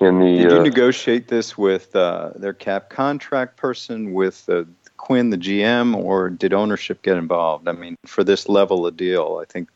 In 0.00 0.18
the, 0.18 0.42
Did 0.42 0.52
you 0.52 0.58
uh, 0.58 0.62
negotiate 0.62 1.28
this 1.28 1.56
with 1.56 1.94
uh, 1.94 2.30
their 2.36 2.52
cap 2.52 2.90
contract 2.90 3.56
person, 3.56 4.12
with 4.12 4.48
uh, 4.48 4.64
Quinn, 4.98 5.30
the 5.30 5.38
GM, 5.38 5.96
or 5.96 6.28
did 6.28 6.52
ownership 6.52 7.02
get 7.02 7.16
involved? 7.16 7.68
I 7.68 7.72
mean, 7.72 7.96
for 8.04 8.22
this 8.22 8.48
level 8.48 8.86
of 8.86 8.96
deal, 8.96 9.40
I 9.40 9.50
think 9.50 9.70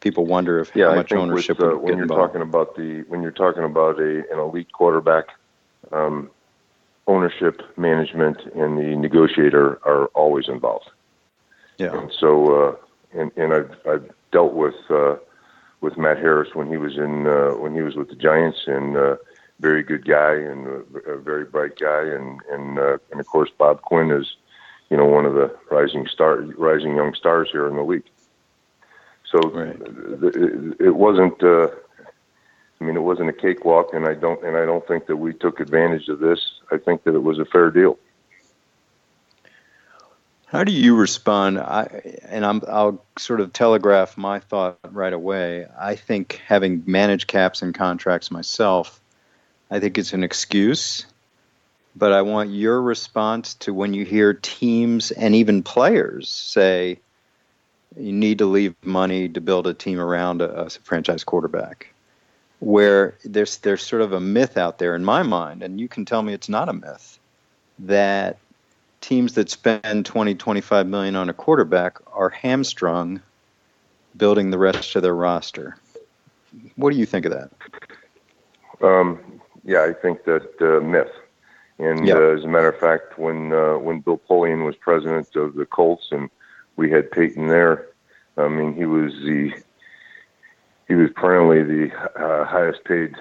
people 0.00 0.26
wonder 0.26 0.60
if 0.60 0.70
yeah, 0.74 0.90
how 0.90 0.96
much 0.96 1.12
ownership 1.12 1.58
with, 1.58 1.72
uh, 1.72 1.76
when 1.76 1.94
you're 1.94 2.02
involved. 2.02 2.32
talking 2.32 2.42
about 2.42 2.76
the 2.76 3.02
when 3.08 3.22
you're 3.22 3.30
talking 3.30 3.64
about 3.64 3.98
a 3.98 4.30
an 4.30 4.38
elite 4.38 4.70
quarterback, 4.72 5.26
um, 5.92 6.30
ownership, 7.06 7.62
management, 7.78 8.38
and 8.54 8.78
the 8.78 8.96
negotiator 8.96 9.78
are 9.84 10.06
always 10.08 10.48
involved. 10.48 10.90
Yeah. 11.78 11.96
And 11.96 12.12
so, 12.12 12.68
uh, 12.68 12.76
and 13.18 13.32
and 13.36 13.54
I've 13.54 13.76
I've 13.88 14.10
dealt 14.32 14.52
with 14.52 14.76
uh, 14.90 15.16
with 15.80 15.96
Matt 15.96 16.18
Harris 16.18 16.54
when 16.54 16.68
he 16.68 16.76
was 16.76 16.96
in 16.96 17.26
uh, 17.26 17.50
when 17.52 17.74
he 17.74 17.82
was 17.82 17.96
with 17.96 18.08
the 18.08 18.16
Giants 18.16 18.60
and. 18.66 18.96
Uh, 18.96 19.16
very 19.60 19.82
good 19.82 20.06
guy 20.06 20.34
and 20.34 20.68
a, 20.68 21.10
a 21.10 21.18
very 21.18 21.44
bright 21.44 21.76
guy, 21.78 22.02
and 22.02 22.40
and 22.50 22.78
uh, 22.78 22.98
and 23.10 23.18
of 23.18 23.26
course 23.26 23.50
Bob 23.58 23.82
Quinn 23.82 24.10
is, 24.10 24.36
you 24.90 24.96
know, 24.96 25.04
one 25.04 25.26
of 25.26 25.34
the 25.34 25.54
rising 25.70 26.06
star, 26.06 26.40
rising 26.56 26.96
young 26.96 27.14
stars 27.14 27.48
here 27.52 27.66
in 27.66 27.76
the 27.76 27.82
league. 27.82 28.04
So 29.30 29.38
right. 29.50 29.76
it, 29.78 30.80
it 30.80 30.96
wasn't. 30.96 31.42
Uh, 31.42 31.68
I 32.80 32.84
mean, 32.84 32.96
it 32.96 33.02
wasn't 33.02 33.28
a 33.28 33.32
cakewalk, 33.32 33.92
and 33.92 34.06
I 34.06 34.14
don't 34.14 34.42
and 34.44 34.56
I 34.56 34.64
don't 34.64 34.86
think 34.86 35.06
that 35.06 35.16
we 35.16 35.34
took 35.34 35.60
advantage 35.60 36.08
of 36.08 36.20
this. 36.20 36.38
I 36.70 36.78
think 36.78 37.04
that 37.04 37.14
it 37.14 37.22
was 37.22 37.38
a 37.38 37.44
fair 37.44 37.70
deal. 37.70 37.98
How 40.46 40.64
do 40.64 40.72
you 40.72 40.96
respond? 40.96 41.58
I, 41.58 42.18
and 42.26 42.46
I'm, 42.46 42.62
I'll 42.66 43.04
sort 43.18 43.42
of 43.42 43.52
telegraph 43.52 44.16
my 44.16 44.38
thought 44.38 44.78
right 44.90 45.12
away. 45.12 45.66
I 45.78 45.94
think 45.94 46.40
having 46.46 46.82
managed 46.86 47.26
caps 47.26 47.60
and 47.60 47.74
contracts 47.74 48.30
myself, 48.30 48.98
I 49.70 49.78
think 49.78 49.98
it's 49.98 50.14
an 50.14 50.24
excuse, 50.24 51.04
but 51.98 52.12
I 52.12 52.22
want 52.22 52.50
your 52.50 52.80
response 52.80 53.54
to 53.54 53.74
when 53.74 53.92
you 53.92 54.04
hear 54.04 54.32
teams 54.32 55.10
and 55.10 55.34
even 55.34 55.62
players 55.62 56.28
say 56.28 57.00
you 57.96 58.12
need 58.12 58.38
to 58.38 58.46
leave 58.46 58.76
money 58.84 59.28
to 59.28 59.40
build 59.40 59.66
a 59.66 59.74
team 59.74 59.98
around 59.98 60.40
a, 60.40 60.50
a 60.50 60.70
franchise 60.70 61.24
quarterback. 61.24 61.92
Where 62.60 63.16
there's 63.24 63.58
there's 63.58 63.82
sort 63.82 64.02
of 64.02 64.12
a 64.12 64.20
myth 64.20 64.56
out 64.56 64.78
there 64.78 64.96
in 64.96 65.04
my 65.04 65.22
mind, 65.22 65.62
and 65.62 65.80
you 65.80 65.88
can 65.88 66.04
tell 66.04 66.22
me 66.22 66.32
it's 66.32 66.48
not 66.48 66.68
a 66.68 66.72
myth, 66.72 67.18
that 67.80 68.38
teams 69.00 69.34
that 69.34 69.48
spend 69.48 70.06
20, 70.06 70.34
25 70.34 70.86
million 70.86 71.14
on 71.14 71.28
a 71.28 71.32
quarterback 71.32 71.98
are 72.12 72.30
hamstrung 72.30 73.20
building 74.16 74.50
the 74.50 74.58
rest 74.58 74.96
of 74.96 75.02
their 75.02 75.14
roster. 75.14 75.76
What 76.74 76.92
do 76.92 76.98
you 76.98 77.06
think 77.06 77.26
of 77.26 77.32
that? 77.32 77.50
Um, 78.84 79.40
yeah, 79.64 79.84
I 79.84 79.92
think 79.92 80.24
that 80.24 80.50
uh, 80.60 80.84
myth. 80.84 81.12
And 81.78 82.10
uh, 82.10 82.30
as 82.30 82.44
a 82.44 82.48
matter 82.48 82.68
of 82.68 82.78
fact, 82.78 83.18
when 83.18 83.52
uh, 83.52 83.78
when 83.78 84.00
Bill 84.00 84.20
Polian 84.28 84.64
was 84.64 84.74
president 84.76 85.34
of 85.36 85.54
the 85.54 85.66
Colts 85.66 86.08
and 86.10 86.28
we 86.76 86.90
had 86.90 87.10
Peyton 87.10 87.48
there, 87.48 87.88
I 88.36 88.48
mean 88.48 88.74
he 88.74 88.84
was 88.84 89.12
the 89.24 89.52
he 90.88 90.94
was 90.94 91.10
perennially 91.14 91.62
the 91.62 91.94
uh, 92.20 92.44
highest 92.44 92.84
paid 92.84 93.14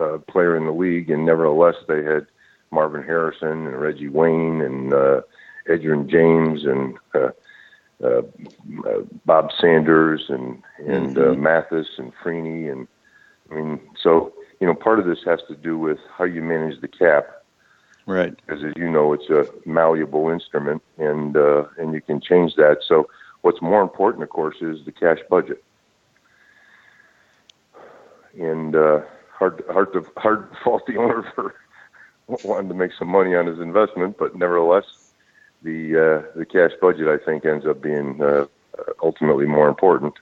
uh, 0.00 0.18
player 0.18 0.56
in 0.56 0.64
the 0.64 0.72
league, 0.72 1.10
and 1.10 1.26
nevertheless 1.26 1.76
they 1.86 2.02
had 2.02 2.26
Marvin 2.70 3.02
Harrison 3.02 3.66
and 3.66 3.80
Reggie 3.80 4.08
Wayne 4.08 4.62
and 4.62 4.92
uh, 4.94 5.20
Edgerrin 5.68 6.08
James 6.08 6.64
and 6.64 6.96
uh, 7.14 7.30
uh, 8.02 8.22
Bob 9.26 9.50
Sanders 9.60 10.24
and 10.28 10.62
and 10.78 11.14
mm-hmm. 11.14 11.32
uh, 11.32 11.34
Mathis 11.34 11.98
and 11.98 12.12
Freeney 12.14 12.72
and 12.72 12.88
I 13.50 13.54
mean 13.54 13.80
so 14.00 14.32
you 14.60 14.66
know, 14.66 14.74
part 14.74 14.98
of 14.98 15.06
this 15.06 15.20
has 15.24 15.40
to 15.48 15.54
do 15.54 15.78
with 15.78 15.98
how 16.16 16.24
you 16.24 16.42
manage 16.42 16.80
the 16.80 16.88
cap. 16.88 17.37
Right. 18.08 18.34
Because 18.34 18.64
as 18.64 18.72
you 18.74 18.90
know, 18.90 19.12
it's 19.12 19.28
a 19.28 19.46
malleable 19.66 20.30
instrument, 20.30 20.82
and 20.96 21.36
uh, 21.36 21.66
and 21.76 21.92
you 21.92 22.00
can 22.00 22.22
change 22.22 22.54
that. 22.54 22.78
So 22.82 23.06
what's 23.42 23.60
more 23.60 23.82
important, 23.82 24.22
of 24.22 24.30
course, 24.30 24.56
is 24.62 24.82
the 24.86 24.92
cash 24.92 25.18
budget. 25.28 25.62
And 28.40 28.74
uh, 28.74 29.02
hard 29.30 29.62
hard 29.70 29.92
to 29.92 30.06
hard 30.16 30.48
fault 30.64 30.86
the 30.86 30.96
owner 30.96 31.30
for 31.34 31.54
wanting 32.44 32.70
to 32.70 32.74
make 32.74 32.92
some 32.98 33.08
money 33.08 33.34
on 33.34 33.46
his 33.46 33.60
investment, 33.60 34.16
but 34.18 34.34
nevertheless, 34.34 35.12
the 35.62 35.94
uh, 35.94 36.22
the 36.34 36.46
cash 36.46 36.72
budget 36.80 37.08
I 37.08 37.22
think 37.22 37.44
ends 37.44 37.66
up 37.66 37.82
being 37.82 38.22
uh, 38.22 38.46
ultimately 39.02 39.44
more 39.44 39.68
important. 39.68 40.14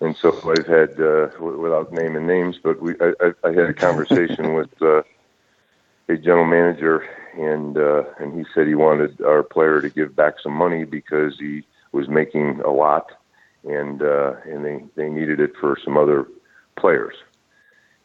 And 0.00 0.14
so 0.14 0.28
I've 0.50 0.66
had, 0.66 1.00
uh, 1.00 1.28
without 1.40 1.90
naming 1.90 2.26
names, 2.26 2.58
but 2.62 2.82
we, 2.82 2.96
I, 3.00 3.32
I 3.42 3.48
had 3.48 3.70
a 3.70 3.72
conversation 3.72 4.52
with 4.58 4.82
uh, 4.82 5.04
a 6.08 6.16
general 6.16 6.44
manager, 6.44 7.04
and 7.36 7.76
uh, 7.76 8.04
and 8.18 8.38
he 8.38 8.44
said 8.54 8.66
he 8.66 8.74
wanted 8.74 9.20
our 9.22 9.42
player 9.42 9.80
to 9.80 9.90
give 9.90 10.14
back 10.14 10.34
some 10.42 10.52
money 10.52 10.84
because 10.84 11.38
he 11.38 11.64
was 11.92 12.08
making 12.08 12.60
a 12.60 12.70
lot, 12.70 13.10
and 13.64 14.02
uh, 14.02 14.34
and 14.44 14.64
they 14.64 14.84
they 14.94 15.08
needed 15.08 15.40
it 15.40 15.52
for 15.60 15.76
some 15.84 15.96
other 15.96 16.26
players. 16.76 17.14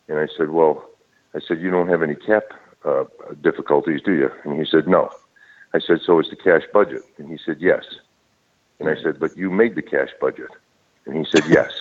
And 0.08 0.20
I 0.20 0.28
said, 0.38 0.50
well, 0.50 0.90
I 1.36 1.40
said 1.40 1.62
you 1.62 1.72
don't 1.72 1.88
have 1.88 2.02
any 2.02 2.16
cap 2.16 2.44
uh, 2.84 3.06
difficulties, 3.42 4.02
do 4.04 4.14
you? 4.14 4.32
And 4.44 4.60
he 4.60 4.66
said, 4.70 4.88
no. 4.88 5.10
I 5.74 5.80
said, 5.80 6.00
so 6.06 6.20
is 6.20 6.30
the 6.30 6.36
cash 6.36 6.64
budget, 6.74 7.04
and 7.18 7.30
he 7.30 7.38
said, 7.46 7.58
yes. 7.62 7.86
And 8.80 8.90
I 8.90 9.02
said, 9.02 9.20
but 9.20 9.38
you 9.38 9.50
made 9.50 9.76
the 9.76 9.82
cash 9.82 10.10
budget. 10.20 10.50
And 11.06 11.16
he 11.16 11.24
said, 11.24 11.44
yes. 11.48 11.72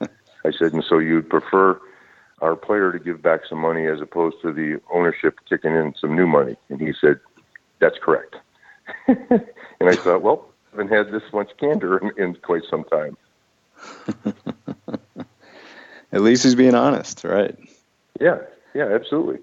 I 0.44 0.52
said, 0.52 0.72
and 0.72 0.84
so 0.84 0.98
you'd 0.98 1.28
prefer 1.28 1.80
our 2.40 2.56
player 2.56 2.92
to 2.92 2.98
give 2.98 3.22
back 3.22 3.40
some 3.48 3.58
money 3.58 3.86
as 3.86 4.00
opposed 4.00 4.36
to 4.42 4.52
the 4.52 4.80
ownership 4.92 5.38
kicking 5.48 5.74
in 5.74 5.94
some 6.00 6.14
new 6.16 6.26
money? 6.26 6.56
And 6.68 6.80
he 6.80 6.92
said, 7.00 7.20
that's 7.80 7.98
correct. 7.98 8.36
and 9.08 9.42
I 9.80 9.96
thought, 9.96 10.22
well, 10.22 10.46
I 10.72 10.76
haven't 10.76 10.92
had 10.96 11.12
this 11.12 11.22
much 11.32 11.50
candor 11.58 11.98
in, 11.98 12.10
in 12.22 12.34
quite 12.36 12.62
some 12.68 12.84
time. 12.84 13.16
At 16.12 16.22
least 16.22 16.42
he's 16.42 16.54
being 16.54 16.74
honest, 16.74 17.24
right? 17.24 17.56
Yeah, 18.20 18.38
yeah, 18.74 18.86
absolutely. 18.86 19.38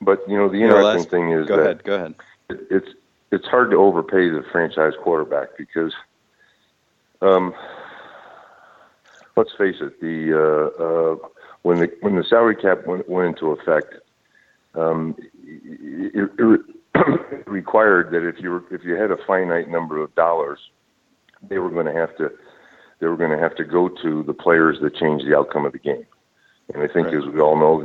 but 0.00 0.20
you 0.28 0.36
know, 0.36 0.48
the 0.48 0.62
interesting 0.62 1.10
thing 1.10 1.32
is 1.32 1.46
go 1.46 1.56
that 1.56 1.62
ahead, 1.62 1.84
go 1.84 1.94
ahead. 1.94 2.14
it's 2.48 2.88
it's 3.32 3.46
hard 3.46 3.70
to 3.70 3.76
overpay 3.76 4.28
the 4.28 4.44
franchise 4.52 4.92
quarterback 5.02 5.56
because 5.56 5.92
um, 7.22 7.54
let's 9.36 9.52
face 9.56 9.76
it, 9.80 10.00
the 10.00 10.32
uh, 10.34 10.82
uh, 10.82 11.28
when 11.62 11.80
the 11.80 11.90
when 12.00 12.16
the 12.16 12.24
salary 12.24 12.56
cap 12.56 12.86
went, 12.86 13.08
went 13.08 13.28
into 13.28 13.52
effect, 13.52 13.94
um, 14.74 15.16
it, 15.18 16.30
it, 16.38 16.60
it 16.94 17.46
required 17.46 18.10
that 18.12 18.26
if 18.26 18.40
you 18.40 18.50
were 18.50 18.64
if 18.70 18.84
you 18.84 18.94
had 18.94 19.10
a 19.10 19.16
finite 19.26 19.68
number 19.68 20.02
of 20.02 20.14
dollars, 20.14 20.58
they 21.48 21.58
were 21.58 21.70
going 21.70 21.86
to 21.86 21.92
have 21.92 22.16
to 22.16 22.30
they 23.00 23.06
were 23.06 23.16
going 23.16 23.30
to 23.30 23.38
have 23.38 23.56
to 23.56 23.64
go 23.64 23.88
to 23.88 24.22
the 24.22 24.34
players 24.34 24.78
that 24.80 24.94
changed 24.94 25.26
the 25.26 25.36
outcome 25.36 25.66
of 25.66 25.72
the 25.72 25.78
game. 25.78 26.06
And 26.72 26.82
I 26.82 26.86
think, 26.86 27.08
right. 27.08 27.16
as 27.16 27.26
we 27.26 27.40
all 27.40 27.58
know, 27.58 27.84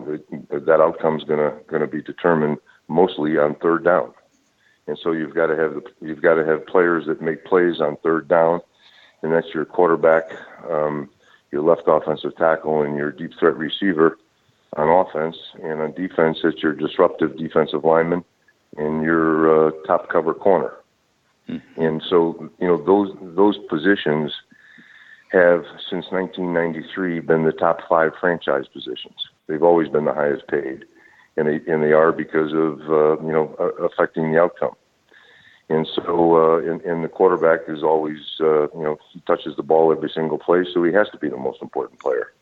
that, 0.49 0.65
that 0.65 0.79
outcome 0.79 1.17
is 1.17 1.23
going 1.23 1.39
to 1.39 1.57
going 1.67 1.81
to 1.81 1.87
be 1.87 2.01
determined 2.01 2.57
mostly 2.87 3.37
on 3.37 3.55
third 3.55 3.83
down. 3.83 4.13
And 4.87 4.97
so 5.03 5.11
you've 5.11 5.35
got 5.35 5.47
to 5.47 5.55
have 5.55 5.75
the, 5.75 5.83
you've 6.01 6.21
got 6.21 6.35
to 6.35 6.45
have 6.45 6.65
players 6.65 7.05
that 7.05 7.21
make 7.21 7.45
plays 7.45 7.79
on 7.79 7.97
third 7.97 8.27
down 8.27 8.61
and 9.21 9.33
that's 9.33 9.53
your 9.53 9.65
quarterback, 9.65 10.31
um, 10.69 11.09
your 11.51 11.63
left 11.63 11.83
offensive 11.87 12.35
tackle, 12.37 12.81
and 12.81 12.95
your 12.95 13.11
deep 13.11 13.31
threat 13.39 13.55
receiver 13.55 14.17
on 14.77 14.87
offense. 14.87 15.37
And 15.63 15.81
on 15.81 15.93
defense, 15.93 16.39
it's 16.43 16.61
your 16.61 16.73
disruptive 16.73 17.37
defensive 17.37 17.83
lineman 17.83 18.23
and 18.77 19.03
your 19.03 19.67
uh, 19.67 19.71
top 19.87 20.09
cover 20.09 20.33
corner. 20.33 20.73
Mm-hmm. 21.47 21.81
And 21.81 22.03
so, 22.07 22.49
you 22.59 22.67
know, 22.67 22.83
those 22.83 23.15
those 23.35 23.57
positions 23.69 24.31
have 25.31 25.63
since 25.89 26.05
1993 26.11 27.19
been 27.21 27.45
the 27.45 27.51
top 27.51 27.79
five 27.87 28.11
franchise 28.19 28.65
positions. 28.71 29.27
They've 29.47 29.63
always 29.63 29.89
been 29.89 30.05
the 30.05 30.13
highest 30.13 30.47
paid, 30.47 30.85
and 31.37 31.47
they 31.47 31.71
and 31.71 31.83
they 31.83 31.93
are 31.93 32.11
because 32.11 32.53
of 32.53 32.81
uh, 32.89 33.21
you 33.23 33.31
know 33.31 33.55
affecting 33.81 34.31
the 34.31 34.39
outcome. 34.39 34.75
And 35.69 35.87
so, 35.93 36.35
uh, 36.35 36.57
and, 36.59 36.81
and 36.81 37.03
the 37.03 37.07
quarterback 37.07 37.61
is 37.67 37.83
always, 37.83 38.19
uh, 38.39 38.63
you 38.69 38.83
know, 38.83 38.97
he 39.11 39.21
touches 39.21 39.55
the 39.55 39.63
ball 39.63 39.91
every 39.91 40.09
single 40.09 40.39
play, 40.39 40.65
so 40.73 40.83
he 40.83 40.91
has 40.93 41.07
to 41.11 41.17
be 41.17 41.29
the 41.29 41.37
most 41.37 41.61
important 41.61 41.99
player. 41.99 42.33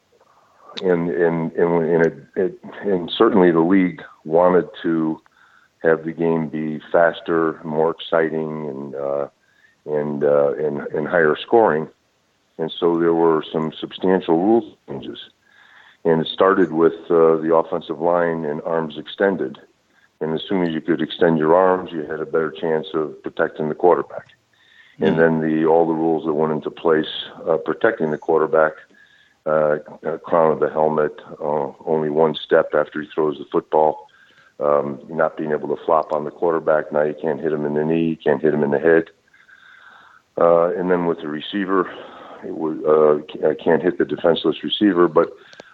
And 0.81 1.09
and 1.09 1.51
and, 1.53 1.83
and, 1.83 2.05
it, 2.05 2.17
it, 2.35 2.59
and 2.83 3.11
certainly 3.11 3.51
the 3.51 3.59
league 3.59 4.01
wanted 4.23 4.69
to 4.83 5.21
have 5.83 6.05
the 6.05 6.11
game 6.11 6.47
be 6.47 6.79
faster, 6.91 7.59
more 7.63 7.91
exciting, 7.91 8.67
and 8.69 8.95
uh, 8.95 9.27
and 9.85 10.23
uh, 10.23 10.53
and 10.53 10.81
and 10.95 11.07
higher 11.07 11.35
scoring, 11.35 11.87
and 12.57 12.71
so 12.79 12.99
there 12.99 13.13
were 13.13 13.43
some 13.51 13.73
substantial 13.79 14.37
rule 14.37 14.77
changes, 14.87 15.19
and 16.05 16.21
it 16.21 16.27
started 16.27 16.71
with 16.71 16.93
uh, 17.09 17.37
the 17.37 17.53
offensive 17.55 17.99
line 17.99 18.45
and 18.45 18.61
arms 18.61 18.97
extended, 18.97 19.57
and 20.19 20.33
as 20.33 20.41
soon 20.47 20.63
as 20.63 20.73
you 20.73 20.81
could 20.81 21.01
extend 21.01 21.37
your 21.37 21.55
arms, 21.55 21.91
you 21.91 22.03
had 22.03 22.19
a 22.19 22.25
better 22.25 22.51
chance 22.51 22.87
of 22.93 23.21
protecting 23.23 23.69
the 23.69 23.75
quarterback. 23.75 24.27
And 24.99 25.19
then 25.19 25.41
the 25.41 25.65
all 25.65 25.85
the 25.85 25.93
rules 25.93 26.25
that 26.25 26.33
went 26.33 26.53
into 26.53 26.71
place 26.71 27.05
uh, 27.47 27.57
protecting 27.57 28.09
the 28.09 28.17
quarterback, 28.17 28.73
uh, 29.45 29.77
uh, 30.03 30.17
crown 30.17 30.51
of 30.51 30.59
the 30.59 30.71
helmet, 30.71 31.13
uh, 31.39 31.71
only 31.85 32.09
one 32.09 32.33
step 32.33 32.71
after 32.73 33.01
he 33.01 33.07
throws 33.13 33.37
the 33.37 33.45
football, 33.51 34.07
um, 34.59 34.99
not 35.07 35.37
being 35.37 35.51
able 35.51 35.67
to 35.67 35.85
flop 35.85 36.11
on 36.11 36.23
the 36.23 36.31
quarterback. 36.31 36.91
Now 36.91 37.03
you 37.03 37.15
can't 37.21 37.39
hit 37.39 37.53
him 37.53 37.63
in 37.63 37.75
the 37.75 37.85
knee, 37.85 38.09
you 38.09 38.17
can't 38.17 38.41
hit 38.41 38.55
him 38.55 38.63
in 38.63 38.71
the 38.71 38.79
head. 38.79 39.11
Uh, 40.39 40.73
and 40.75 40.89
then 40.89 41.05
with 41.05 41.19
the 41.19 41.27
receiver, 41.27 41.87
it 42.43 42.57
was, 42.57 42.77
uh, 42.83 43.53
can't 43.63 43.83
hit 43.83 43.99
the 43.99 44.05
defenseless 44.05 44.63
receiver. 44.63 45.07
But 45.07 45.29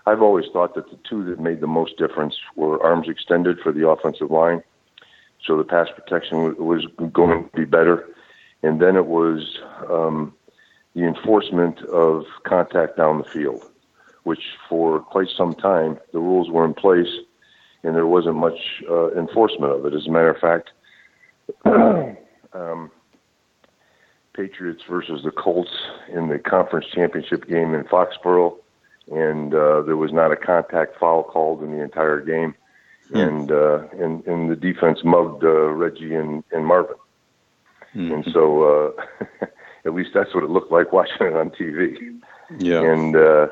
I've 0.05 0.21
always 0.21 0.45
thought 0.51 0.75
that 0.75 0.89
the 0.89 0.97
two 1.09 1.23
that 1.25 1.39
made 1.39 1.61
the 1.61 1.67
most 1.67 1.97
difference 1.97 2.35
were 2.55 2.81
arms 2.83 3.07
extended 3.07 3.59
for 3.59 3.71
the 3.71 3.87
offensive 3.87 4.31
line, 4.31 4.61
so 5.45 5.57
the 5.57 5.63
pass 5.63 5.87
protection 5.95 6.55
was 6.57 6.85
going 7.11 7.43
to 7.43 7.49
be 7.55 7.65
better 7.65 8.07
and 8.63 8.81
then 8.81 8.95
it 8.95 9.05
was 9.05 9.59
um, 9.89 10.33
the 10.95 11.03
enforcement 11.03 11.81
of 11.83 12.25
contact 12.43 12.97
down 12.97 13.17
the 13.19 13.25
field, 13.25 13.69
which 14.23 14.41
for 14.67 14.99
quite 14.99 15.27
some 15.37 15.53
time 15.53 15.99
the 16.13 16.19
rules 16.19 16.49
were 16.49 16.65
in 16.65 16.73
place 16.73 17.19
and 17.83 17.95
there 17.95 18.07
wasn't 18.07 18.35
much 18.35 18.81
uh, 18.89 19.11
enforcement 19.11 19.73
of 19.73 19.85
it. 19.85 19.93
As 19.93 20.07
a 20.07 20.09
matter 20.09 20.29
of 20.29 20.39
fact, 20.39 20.71
um, 22.53 22.89
Patriots 24.33 24.83
versus 24.89 25.21
the 25.23 25.31
Colts 25.31 25.69
in 26.11 26.29
the 26.29 26.39
conference 26.39 26.85
championship 26.93 27.45
game 27.47 27.73
in 27.73 27.83
Foxborough, 27.83 28.55
and 29.11 29.53
uh, 29.53 29.81
there 29.81 29.97
was 29.97 30.11
not 30.13 30.31
a 30.31 30.35
contact 30.35 30.97
foul 30.99 31.23
called 31.23 31.61
in 31.63 31.71
the 31.71 31.81
entire 31.83 32.21
game, 32.21 32.55
mm. 33.11 33.27
and, 33.27 33.51
uh, 33.51 33.87
and 34.03 34.25
and 34.25 34.49
the 34.49 34.55
defense 34.55 35.03
mugged 35.03 35.43
uh, 35.43 35.69
Reggie 35.69 36.15
and, 36.15 36.43
and 36.51 36.65
Marvin. 36.65 36.95
Mm-hmm. 37.95 38.13
And 38.13 38.33
so, 38.33 38.63
uh, 38.63 39.45
at 39.85 39.93
least 39.93 40.11
that's 40.13 40.33
what 40.33 40.43
it 40.43 40.49
looked 40.49 40.71
like 40.71 40.91
watching 40.91 41.27
it 41.27 41.33
on 41.33 41.51
TV. 41.51 42.19
Yeah. 42.57 42.81
And, 42.81 43.15
uh, 43.15 43.47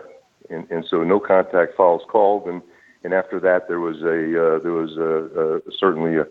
and, 0.50 0.70
and 0.72 0.86
so 0.86 1.03
no 1.03 1.20
contact 1.20 1.75
fouls 1.75 2.01
called. 2.08 2.48
And, 2.48 2.62
and 3.03 3.13
after 3.13 3.39
that, 3.39 3.67
there 3.67 3.79
was 3.79 4.01
a, 4.01 4.55
uh, 4.55 4.60
there 4.60 4.72
was 4.72 4.98
a, 4.98 5.60
a 5.67 5.72
certainly 5.77 6.17
a, 6.17 6.27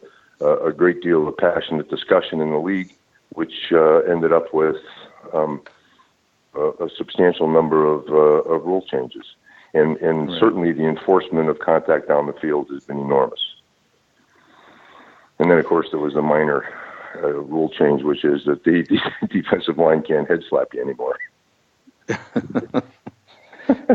a 0.47 0.73
great 0.73 1.03
deal 1.03 1.29
of 1.29 1.37
passionate 1.37 1.89
discussion 1.89 2.41
in 2.41 2.51
the 2.51 2.59
league, 2.59 2.93
which, 3.31 3.73
uh, 3.73 3.99
ended 3.99 4.33
up 4.33 4.53
with, 4.53 4.77
um, 5.33 5.63
a, 6.55 6.85
a 6.85 6.91
substantial 6.97 7.49
number 7.49 7.87
of, 7.87 8.09
uh, 8.09 8.51
of 8.51 8.65
rule 8.65 8.83
changes. 8.83 9.25
And, 9.73 9.97
and 9.99 10.29
right. 10.29 10.41
certainly 10.41 10.73
the 10.73 10.87
enforcement 10.87 11.49
of 11.49 11.59
contact 11.61 12.09
down 12.09 12.27
the 12.27 12.33
field 12.33 12.69
has 12.71 12.85
been 12.85 12.99
enormous. 12.99 13.41
And 15.39 15.51
then, 15.51 15.59
of 15.59 15.67
course, 15.67 15.89
there 15.91 16.01
was 16.01 16.17
a 16.17 16.23
minor 16.23 16.65
uh, 17.17 17.29
rule 17.29 17.71
change, 17.71 18.03
which 18.03 18.25
is 18.25 18.45
that 18.45 18.65
the, 18.65 18.83
the 18.83 19.01
defensive 19.29 19.79
line 19.79 20.03
can't 20.03 20.29
head 20.29 20.43
slap 20.49 20.69
you 20.75 20.83
anymore. 20.83 21.17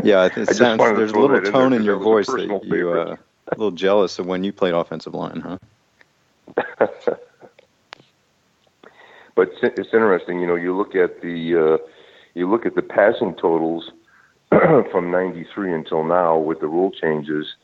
yeah, 0.02 0.28
it 0.34 0.54
sounds 0.54 0.80
there's 0.80 1.12
a 1.12 1.18
little 1.18 1.40
tone 1.42 1.72
in, 1.72 1.80
in 1.80 1.84
your 1.84 1.98
voice 1.98 2.26
that 2.26 2.60
you 2.64 2.90
uh, 2.92 3.16
a 3.48 3.54
little 3.56 3.70
jealous 3.70 4.18
of 4.18 4.26
when 4.26 4.42
you 4.42 4.52
played 4.52 4.74
offensive 4.74 5.14
line, 5.14 5.40
huh? 5.40 5.58
but 9.34 9.50
it's 9.62 9.92
interesting, 9.92 10.40
you 10.40 10.46
know. 10.46 10.54
You 10.54 10.76
look 10.76 10.94
at 10.94 11.20
the 11.20 11.56
uh, 11.56 11.78
you 12.36 12.48
look 12.48 12.66
at 12.66 12.74
the 12.74 12.82
passing 12.82 13.34
totals 13.34 13.90
from 14.50 15.10
'93 15.10 15.72
until 15.72 16.04
now 16.04 16.38
with 16.38 16.60
the 16.60 16.68
rule 16.68 16.90
changes, 16.90 17.54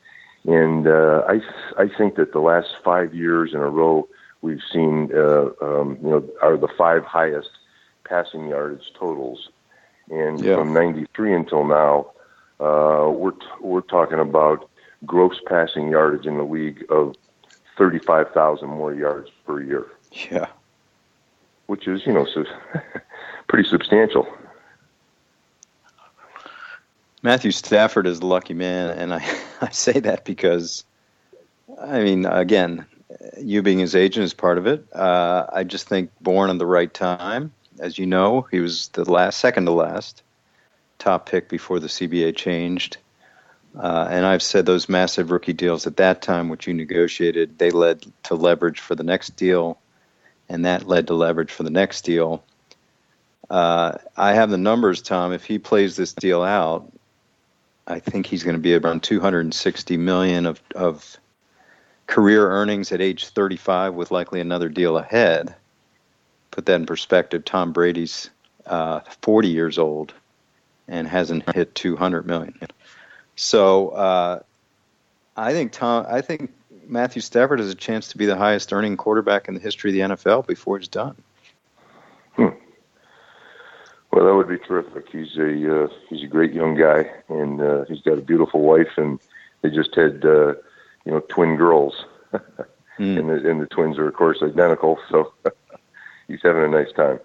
and 0.45 0.87
uh, 0.87 1.23
I 1.29 1.41
I 1.79 1.89
think 1.89 2.17
that 2.17 2.33
the 2.33 2.41
last 2.41 2.75
five 2.83 3.15
years 3.15 3.53
in 3.55 3.61
a 3.61 3.71
row 3.71 4.09
we've 4.43 4.63
seen, 4.73 5.11
uh, 5.15 5.51
um, 5.63 5.99
you 6.03 6.11
know, 6.11 6.29
are 6.43 6.57
the 6.57 6.69
five 6.77 7.05
highest 7.05 7.51
passing 8.05 8.49
yardage 8.49 8.93
totals. 8.99 9.49
And 10.11 10.45
yeah. 10.45 10.57
from 10.57 10.75
93 10.75 11.33
until 11.33 11.65
now, 11.65 12.11
uh, 12.61 13.09
we're, 13.11 13.31
t- 13.31 13.47
we're 13.61 13.81
talking 13.81 14.19
about 14.19 14.69
gross 15.07 15.41
passing 15.47 15.89
yardage 15.89 16.27
in 16.27 16.37
the 16.37 16.45
league 16.45 16.85
of 16.91 17.15
35,000 17.79 18.69
more 18.69 18.93
yards 18.93 19.31
per 19.47 19.63
year. 19.63 19.87
Yeah. 20.31 20.49
Which 21.67 21.89
is, 21.89 22.05
you 22.05 22.13
know, 22.13 22.27
su- 22.27 22.45
pretty 23.49 23.69
substantial. 23.69 24.27
Matthew 27.23 27.53
Stafford 27.53 28.09
is 28.09 28.19
a 28.19 28.27
lucky 28.27 28.55
man, 28.55 28.91
and 28.91 29.15
I, 29.15 29.25
I 29.61 29.71
say 29.71 30.01
that 30.01 30.25
because, 30.25 30.85
I 31.81 32.03
mean, 32.03 32.27
again, 32.27 32.85
you 33.41 33.63
being 33.63 33.79
his 33.79 33.95
agent 33.95 34.25
is 34.25 34.35
part 34.35 34.59
of 34.59 34.67
it. 34.67 34.85
Uh, 34.93 35.47
I 35.53 35.63
just 35.65 35.89
think 35.89 36.11
born 36.21 36.51
at 36.51 36.59
the 36.59 36.67
right 36.67 36.93
time. 36.93 37.53
As 37.79 37.99
you 37.99 38.07
know, 38.07 38.43
he 38.51 38.59
was 38.59 38.89
the 38.89 39.11
last, 39.11 39.39
second 39.39 39.67
to 39.67 39.73
last, 39.73 40.23
top 40.99 41.29
pick 41.29 41.49
before 41.49 41.79
the 41.79 41.87
CBA 41.87 42.35
changed. 42.37 42.97
Uh, 43.79 44.09
and 44.11 44.27
I've 44.27 44.43
said 44.43 44.67
those 44.67 44.89
massive 44.89 45.31
rookie 45.31 45.55
deals 45.55 45.87
at 45.87 45.97
that 45.97 46.23
time, 46.23 46.49
which 46.49 46.67
you 46.67 46.75
negotiated, 46.75 47.59
they 47.59 47.71
led 47.71 48.05
to 48.25 48.35
leverage 48.35 48.81
for 48.81 48.95
the 48.95 49.05
next 49.05 49.37
deal, 49.37 49.79
and 50.49 50.67
that 50.67 50.87
led 50.87 51.07
to 51.07 51.15
leverage 51.15 51.53
for 51.53 51.63
the 51.63 51.71
next 51.71 52.03
deal. 52.03 52.45
Uh, 53.49 53.97
I 54.17 54.35
have 54.35 54.51
the 54.51 54.59
numbers, 54.59 55.01
Tom. 55.03 55.33
If 55.33 55.45
he 55.45 55.59
plays 55.59 55.97
this 55.97 56.13
deal 56.13 56.43
out, 56.43 56.93
I 57.87 57.99
think 57.99 58.27
he's 58.27 58.45
going 58.45 58.57
to 58.57 58.63
be 58.63 58.75
around 58.75 59.03
260 59.03 59.97
million 59.97 60.47
of, 60.47 60.61
of 60.75 61.17
career 62.07 62.49
earnings 62.49 62.93
at 62.93 63.01
age 63.01 63.29
35 63.29 63.95
with 63.95 64.11
likely 64.11 64.41
another 64.41 64.69
deal 64.69 64.99
ahead. 64.99 65.55
Put 66.51 66.67
that 66.67 66.77
in 66.77 66.87
perspective. 66.87 67.45
Tom 67.45 67.73
Brady's 67.73 68.31
uh, 68.67 69.01
40 69.23 69.49
years 69.49 69.79
old 69.79 70.15
and 70.89 71.09
hasn't 71.09 71.55
hit 71.55 71.75
200 71.75 72.27
million. 72.27 72.59
So 73.37 73.89
uh, 73.91 74.41
I 75.37 75.53
think 75.53 75.73
Tom, 75.73 76.07
I 76.09 76.21
think 76.21 76.53
Matthew 76.87 77.23
Stafford 77.23 77.59
has 77.59 77.71
a 77.71 77.75
chance 77.75 78.09
to 78.09 78.19
be 78.19 78.27
the 78.27 78.37
highest 78.37 78.73
earning 78.73 78.97
quarterback 78.97 79.49
in 79.49 79.55
the 79.55 79.61
history 79.61 79.91
of 79.91 80.09
the 80.09 80.15
NFL 80.15 80.47
before 80.47 80.79
he's 80.79 80.89
done. 80.89 81.17
Well, 84.13 84.27
that 84.27 84.35
would 84.35 84.49
be 84.49 84.59
terrific. 84.59 85.09
He's 85.11 85.37
a 85.39 85.85
uh, 85.85 85.89
he's 86.11 86.23
a 86.23 86.27
great 86.27 86.53
young 86.53 86.75
guy, 86.75 87.11
and 87.29 87.61
uh, 87.61 87.85
he's 87.87 88.03
got 88.03 88.19
a 88.19 88.23
beautiful 88.23 88.61
wife, 88.61 88.99
and 88.99 89.19
they 89.63 89.71
just 89.71 89.95
had 89.95 90.25
uh, 90.25 90.55
you 91.05 91.13
know, 91.13 91.21
twin 91.29 91.57
girls, 91.57 92.05
mm. 92.33 92.41
and 92.99 93.31
the 93.31 93.51
and 93.51 93.61
the 93.61 93.67
twins 93.67 93.99
are 93.99 94.07
of 94.07 94.15
course 94.15 94.43
identical. 94.43 94.99
So 95.11 95.33
he's 96.29 96.43
having 96.43 96.63
a 96.63 96.69
nice 96.69 96.93
time. 96.93 97.21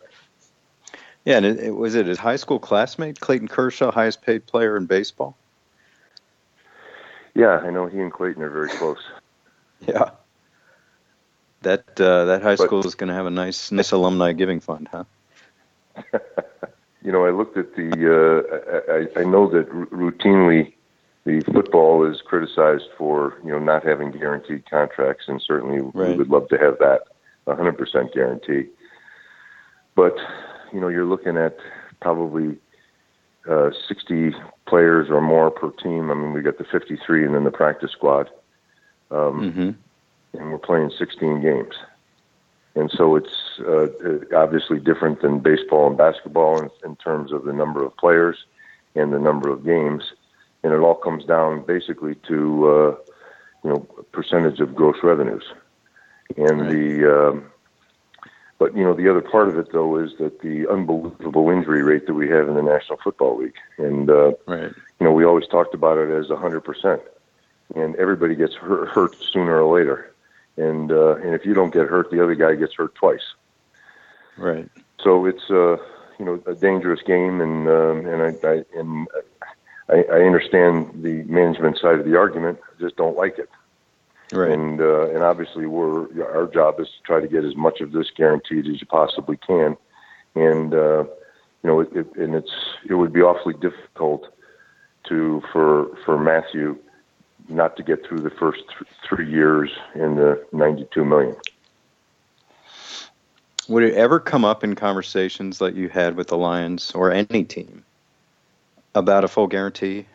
Yeah, 1.26 1.38
and 1.38 1.46
it, 1.46 1.60
it, 1.60 1.72
was 1.72 1.96
it 1.96 2.06
his 2.06 2.18
high 2.18 2.38
school 2.38 2.58
classmate 2.58 3.20
Clayton 3.20 3.50
Kershaw, 3.50 3.92
highest 3.92 4.22
paid 4.22 4.46
player 4.46 4.78
in 4.78 4.86
baseball. 4.86 5.36
Yeah, 7.36 7.58
I 7.58 7.70
know 7.70 7.88
he 7.88 8.00
and 8.00 8.14
Clayton 8.14 8.42
are 8.42 8.50
very 8.50 8.70
close. 8.70 9.04
yeah, 9.82 10.12
that 11.64 12.00
uh, 12.00 12.26
that 12.26 12.42
high 12.42 12.56
school 12.56 12.86
is 12.86 12.96
going 12.96 13.10
to 13.10 13.14
have 13.14 13.26
a 13.26 13.32
nice 13.32 13.74
nice 13.74 13.92
alumni 13.92 14.32
giving 14.32 14.62
fund, 14.62 14.88
huh? 14.90 15.04
You 17.04 17.12
know, 17.12 17.26
I 17.26 17.32
looked 17.32 17.58
at 17.58 17.76
the. 17.76 17.90
Uh, 17.92 19.20
I, 19.20 19.22
I 19.22 19.24
know 19.24 19.50
that 19.50 19.70
r- 19.70 19.86
routinely 19.88 20.74
the 21.26 21.42
football 21.42 22.10
is 22.10 22.22
criticized 22.22 22.88
for 22.98 23.38
you 23.44 23.52
know 23.52 23.60
not 23.60 23.86
having 23.86 24.12
guaranteed 24.12 24.70
contracts, 24.70 25.26
and 25.28 25.42
certainly 25.42 25.82
right. 25.94 26.10
we 26.10 26.16
would 26.16 26.30
love 26.30 26.48
to 26.50 26.58
have 26.58 26.78
that 26.80 27.02
100% 27.48 28.14
guarantee. 28.14 28.70
But 29.96 30.16
you 30.74 30.80
know, 30.80 30.88
you're 30.88 31.06
looking 31.06 31.38
at 31.38 31.58
probably 32.02 32.58
uh, 33.50 33.72
60 33.88 34.36
players 34.68 35.10
or 35.10 35.22
more 35.22 35.52
per 35.52 35.72
team. 35.72 36.12
I 36.12 36.14
mean, 36.14 36.34
we 36.34 36.42
got 36.42 36.58
the 36.58 36.66
53 36.66 37.26
and 37.26 37.36
then 37.36 37.44
the 37.44 37.52
practice 37.52 37.92
squad, 37.92 38.30
um, 39.12 39.52
mm-hmm. 39.52 40.40
and 40.40 40.52
we're 40.52 40.58
playing 40.58 40.92
16 40.98 41.42
games. 41.42 41.76
And 42.76 42.92
so 42.92 43.16
it's 43.16 43.47
uh, 43.60 43.88
obviously 44.36 44.80
different 44.80 45.22
than 45.22 45.40
baseball 45.40 45.88
and 45.88 45.98
basketball 45.98 46.62
in, 46.62 46.70
in 46.84 46.96
terms 46.98 47.32
of 47.32 47.44
the 47.44 47.54
number 47.54 47.86
of 47.86 47.96
players 47.98 48.38
and 48.96 49.14
the 49.14 49.20
number 49.20 49.50
of 49.50 49.64
games 49.64 50.14
and 50.64 50.74
it 50.74 50.80
all 50.80 50.96
comes 50.96 51.24
down 51.26 51.62
basically 51.62 52.16
to 52.28 52.68
uh, 52.68 52.96
you 53.64 53.70
know 53.70 53.80
percentage 54.12 54.60
of 54.60 54.76
gross 54.76 54.98
revenues, 55.04 55.44
and 56.36 56.62
right. 56.62 56.72
the 56.72 57.30
um, 57.30 57.52
but 58.60 58.76
you 58.76 58.84
know 58.84 58.94
the 58.94 59.10
other 59.10 59.22
part 59.22 59.48
of 59.48 59.58
it 59.58 59.72
though 59.72 59.98
is 59.98 60.18
that 60.20 60.42
the 60.42 60.68
unbelievable 60.68 61.50
injury 61.50 61.84
rate 61.84 62.06
that 62.08 62.14
we 62.14 62.28
have 62.30 62.48
in 62.48 62.56
the 62.56 62.62
National 62.62 62.98
Football 63.04 63.38
League, 63.38 63.56
and 63.78 64.10
uh, 64.10 64.34
right. 64.46 64.72
you 65.00 65.06
know 65.06 65.12
we 65.12 65.26
always 65.26 65.48
talked 65.48 65.74
about 65.74 65.98
it 65.98 66.10
as 66.10 66.30
a 66.30 66.36
hundred 66.36 66.62
percent, 66.62 67.02
and 67.76 67.96
everybody 67.96 68.36
gets 68.36 68.56
hurt, 68.56 68.90
hurt 68.90 69.16
sooner 69.16 69.62
or 69.62 69.78
later, 69.78 70.14
and 70.58 70.92
uh, 70.92 71.16
and 71.16 71.34
if 71.34 71.46
you 71.46 71.54
don't 71.54 71.74
get 71.74 71.88
hurt, 71.88 72.12
the 72.12 72.22
other 72.22 72.36
guy 72.36 72.56
gets 72.56 72.74
hurt 72.76 72.94
twice. 72.96 73.34
Right. 74.38 74.70
so 75.04 75.26
it's 75.26 75.50
uh, 75.50 75.78
you 76.20 76.26
know 76.26 76.42
a 76.46 76.54
dangerous 76.54 77.02
game, 77.02 77.42
and 77.42 77.68
um, 77.68 78.06
and 78.06 78.22
I, 78.22 78.48
I 78.48 78.64
and 78.76 79.08
I, 79.90 80.04
I 80.12 80.22
understand 80.22 81.04
the 81.04 81.24
management 81.24 81.80
side 81.80 82.00
of 82.00 82.06
the 82.06 82.18
argument. 82.18 82.60
I 82.64 82.82
just 82.82 82.98
don't 82.98 83.18
like 83.18 83.40
it. 83.40 83.50
Right. 84.32 84.52
And 84.52 84.82
uh, 84.82 85.10
and 85.10 85.24
obviously, 85.24 85.66
we're 85.66 86.08
our 86.24 86.48
job 86.48 86.80
is 86.80 86.88
to 86.88 87.04
try 87.04 87.22
to 87.22 87.28
get 87.28 87.46
as 87.46 87.56
much 87.56 87.82
of 87.82 87.92
this 87.92 88.12
guaranteed 88.16 88.68
as 88.68 88.82
you 88.82 88.88
possibly 88.88 89.38
can. 89.38 89.78
And 90.36 90.74
uh, 90.74 91.04
you 91.64 91.70
know, 91.70 91.80
it, 91.80 91.90
it, 91.94 92.16
and 92.16 92.36
it's 92.36 92.52
it 92.90 92.96
would 92.96 93.14
be 93.14 93.22
awfully 93.22 93.54
difficult 93.54 94.28
to 95.08 95.42
for 95.52 95.96
for 96.04 96.18
Matthew 96.18 96.78
not 97.50 97.78
to 97.78 97.84
get 97.84 98.06
through 98.06 98.20
the 98.20 98.30
first 98.30 98.60
th- 98.78 98.92
three 99.08 99.30
years 99.32 99.72
in 99.96 100.16
the 100.16 100.46
92 100.52 101.06
million. 101.06 101.36
Would 103.68 103.84
it 103.84 103.96
ever 103.96 104.20
come 104.20 104.46
up 104.46 104.64
in 104.64 104.76
conversations 104.76 105.60
that 105.60 105.76
you 105.76 105.90
had 105.90 106.16
with 106.16 106.28
the 106.28 106.38
Lions 106.38 106.92
or 106.92 107.12
any 107.12 107.44
team 107.44 107.84
about 108.96 109.26
a 109.26 109.28
full 109.28 109.48
guarantee? 109.48 110.06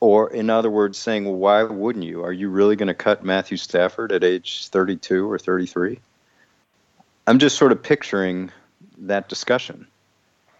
Or, 0.00 0.30
in 0.30 0.50
other 0.50 0.70
words, 0.70 0.98
saying, 0.98 1.24
why 1.24 1.62
wouldn't 1.62 2.04
you? 2.04 2.24
Are 2.24 2.32
you 2.32 2.50
really 2.50 2.76
going 2.76 2.88
to 2.88 2.94
cut 2.94 3.24
Matthew 3.24 3.56
Stafford 3.56 4.12
at 4.12 4.24
age 4.24 4.68
32 4.68 5.30
or 5.30 5.38
33? 5.38 6.00
I'm 7.26 7.38
just 7.38 7.56
sort 7.56 7.72
of 7.72 7.82
picturing 7.82 8.50
that 8.98 9.28
discussion. 9.28 9.86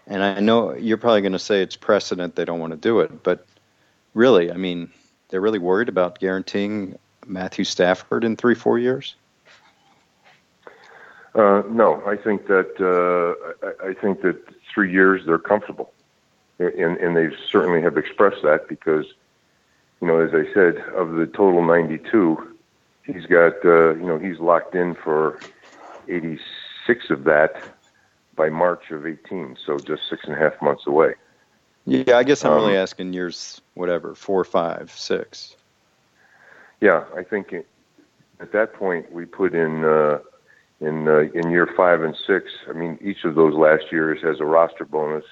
And 0.07 0.23
I 0.23 0.39
know 0.39 0.73
you're 0.73 0.97
probably 0.97 1.21
going 1.21 1.33
to 1.33 1.39
say 1.39 1.61
it's 1.61 1.75
precedent, 1.75 2.35
they 2.35 2.45
don't 2.45 2.59
want 2.59 2.71
to 2.71 2.77
do 2.77 3.01
it. 3.01 3.21
But 3.21 3.45
really, 4.13 4.51
I 4.51 4.55
mean, 4.55 4.91
they're 5.29 5.41
really 5.41 5.59
worried 5.59 5.89
about 5.89 6.19
guaranteeing 6.19 6.97
Matthew 7.25 7.65
Stafford 7.65 8.23
in 8.23 8.35
three, 8.35 8.55
four 8.55 8.79
years? 8.79 9.15
Uh, 11.35 11.63
no, 11.67 12.03
I 12.05 12.15
think 12.15 12.47
that 12.47 12.77
uh, 12.79 13.67
I, 13.85 13.89
I 13.89 13.93
think 13.95 14.21
that 14.21 14.37
three 14.71 14.91
years 14.91 15.25
they're 15.25 15.39
comfortable, 15.39 15.91
and, 16.59 16.97
and 16.97 17.17
they 17.17 17.35
certainly 17.49 17.81
have 17.81 17.97
expressed 17.97 18.43
that 18.43 18.67
because, 18.67 19.05
you 19.99 20.07
know, 20.07 20.19
as 20.19 20.31
I 20.33 20.51
said, 20.53 20.77
of 20.95 21.13
the 21.13 21.25
total 21.25 21.65
92, 21.65 22.55
he's 23.05 23.25
got 23.25 23.53
uh, 23.65 23.95
you 23.95 24.05
know 24.05 24.19
he's 24.19 24.39
locked 24.39 24.75
in 24.75 24.93
for 24.93 25.39
86 26.07 27.09
of 27.09 27.23
that 27.23 27.63
by 28.35 28.49
March 28.49 28.91
of 28.91 29.07
18, 29.07 29.57
so 29.65 29.79
just 29.79 30.03
six 30.09 30.25
and 30.25 30.33
a 30.33 30.37
half 30.37 30.61
months 30.61 30.85
away. 30.85 31.15
Yeah, 31.85 32.17
I 32.17 32.23
guess 32.23 32.45
I'm 32.45 32.51
um, 32.51 32.57
really 32.59 32.77
asking 32.77 33.13
years, 33.13 33.59
whatever, 33.73 34.13
four, 34.13 34.43
five, 34.43 34.91
six. 34.91 35.55
Yeah, 36.79 37.05
I 37.15 37.23
think 37.23 37.53
at 38.39 38.51
that 38.51 38.73
point 38.73 39.11
we 39.11 39.25
put 39.25 39.55
in. 39.55 39.83
Uh, 39.83 40.19
in 40.83 41.07
uh, 41.07 41.25
in 41.33 41.49
year 41.49 41.67
five 41.77 42.03
and 42.03 42.15
six. 42.27 42.51
I 42.69 42.73
mean, 42.73 42.97
each 43.01 43.23
of 43.23 43.35
those 43.35 43.55
last 43.55 43.91
years 43.91 44.21
has 44.21 44.39
a 44.39 44.45
roster 44.45 44.85
bonus. 44.85 45.25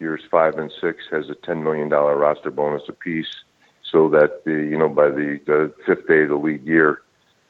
Years 0.00 0.22
five 0.30 0.58
and 0.58 0.72
six 0.80 1.04
has 1.10 1.28
a 1.30 1.34
ten 1.34 1.62
million 1.62 1.88
dollar 1.88 2.16
roster 2.16 2.50
bonus 2.50 2.82
apiece, 2.88 3.34
so 3.82 4.08
that 4.10 4.44
the 4.44 4.52
you 4.52 4.76
know 4.76 4.88
by 4.88 5.08
the, 5.08 5.40
the 5.46 5.72
fifth 5.86 6.06
day 6.06 6.22
of 6.22 6.28
the 6.28 6.36
league 6.36 6.66
year, 6.66 7.02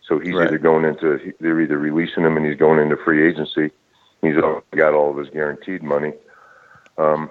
so 0.06 0.18
he's 0.18 0.34
right. 0.34 0.48
either 0.48 0.58
going 0.58 0.84
into 0.84 1.32
they're 1.40 1.60
either 1.60 1.78
releasing 1.78 2.24
him 2.24 2.36
and 2.36 2.46
he's 2.46 2.58
going 2.58 2.80
into 2.80 2.96
free 2.96 3.28
agency. 3.28 3.70
He's 4.22 4.36
got 4.74 4.94
all 4.94 5.10
of 5.10 5.18
his 5.18 5.28
guaranteed 5.30 5.82
money, 5.82 6.12
um, 6.98 7.30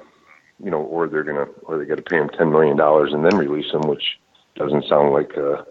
you 0.63 0.69
know, 0.69 0.81
or 0.81 1.07
they're 1.07 1.23
gonna 1.23 1.47
or 1.63 1.77
they 1.77 1.85
got 1.85 1.97
to 1.97 2.03
pay 2.03 2.17
him 2.17 2.29
ten 2.29 2.51
million 2.51 2.77
dollars 2.77 3.13
and 3.13 3.25
then 3.25 3.37
release 3.37 3.71
him, 3.71 3.81
which 3.81 4.19
doesn't 4.55 4.85
sound 4.85 5.13
like 5.13 5.33
a, 5.33 5.65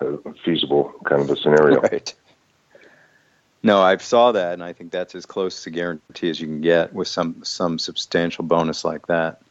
a 0.00 0.34
feasible 0.44 0.92
kind 1.04 1.22
of 1.22 1.30
a 1.30 1.36
scenario. 1.36 1.80
Right. 1.80 2.14
No, 3.68 3.82
I 3.82 3.98
saw 3.98 4.32
that, 4.32 4.54
and 4.54 4.64
I 4.64 4.72
think 4.72 4.92
that's 4.92 5.14
as 5.14 5.26
close 5.26 5.64
to 5.64 5.70
guarantee 5.70 6.30
as 6.30 6.40
you 6.40 6.46
can 6.46 6.62
get 6.62 6.94
with 6.94 7.06
some 7.06 7.44
some 7.44 7.78
substantial 7.78 8.42
bonus 8.42 8.82
like 8.82 9.08
that. 9.08 9.42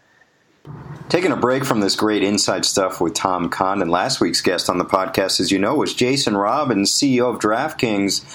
Taking 1.08 1.32
a 1.32 1.36
break 1.36 1.63
from 1.63 1.82
this 1.82 1.95
great 1.95 2.23
inside 2.23 2.65
stuff 2.65 2.99
with 2.99 3.13
Tom 3.13 3.47
Condon, 3.47 3.89
last 3.89 4.19
week's 4.19 4.41
guest 4.41 4.71
on 4.71 4.80
the 4.80 4.86
podcast, 4.86 5.39
as 5.39 5.51
you 5.51 5.60
know, 5.60 5.75
was 5.75 5.93
Jason 5.93 6.36
Robins, 6.36 6.91
CEO 6.91 7.32
of 7.32 7.39
DraftKings. 7.39 8.25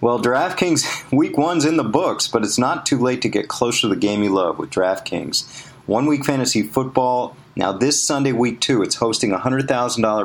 Well, 0.00 0.20
DraftKings 0.20 1.12
week 1.16 1.38
one's 1.38 1.64
in 1.64 1.76
the 1.76 1.84
books, 1.84 2.26
but 2.26 2.42
it's 2.42 2.58
not 2.58 2.84
too 2.84 2.98
late 2.98 3.22
to 3.22 3.28
get 3.28 3.46
closer 3.46 3.82
to 3.82 3.88
the 3.90 3.94
game 3.94 4.24
you 4.24 4.34
love 4.34 4.58
with 4.58 4.70
DraftKings. 4.70 5.68
One 5.86 6.06
week 6.06 6.24
fantasy 6.24 6.64
football. 6.64 7.36
Now, 7.54 7.70
this 7.70 8.02
Sunday, 8.02 8.32
week 8.32 8.60
two, 8.60 8.82
it's 8.82 8.96
hosting 8.96 9.32
a 9.32 9.38
$100,000 9.38 9.68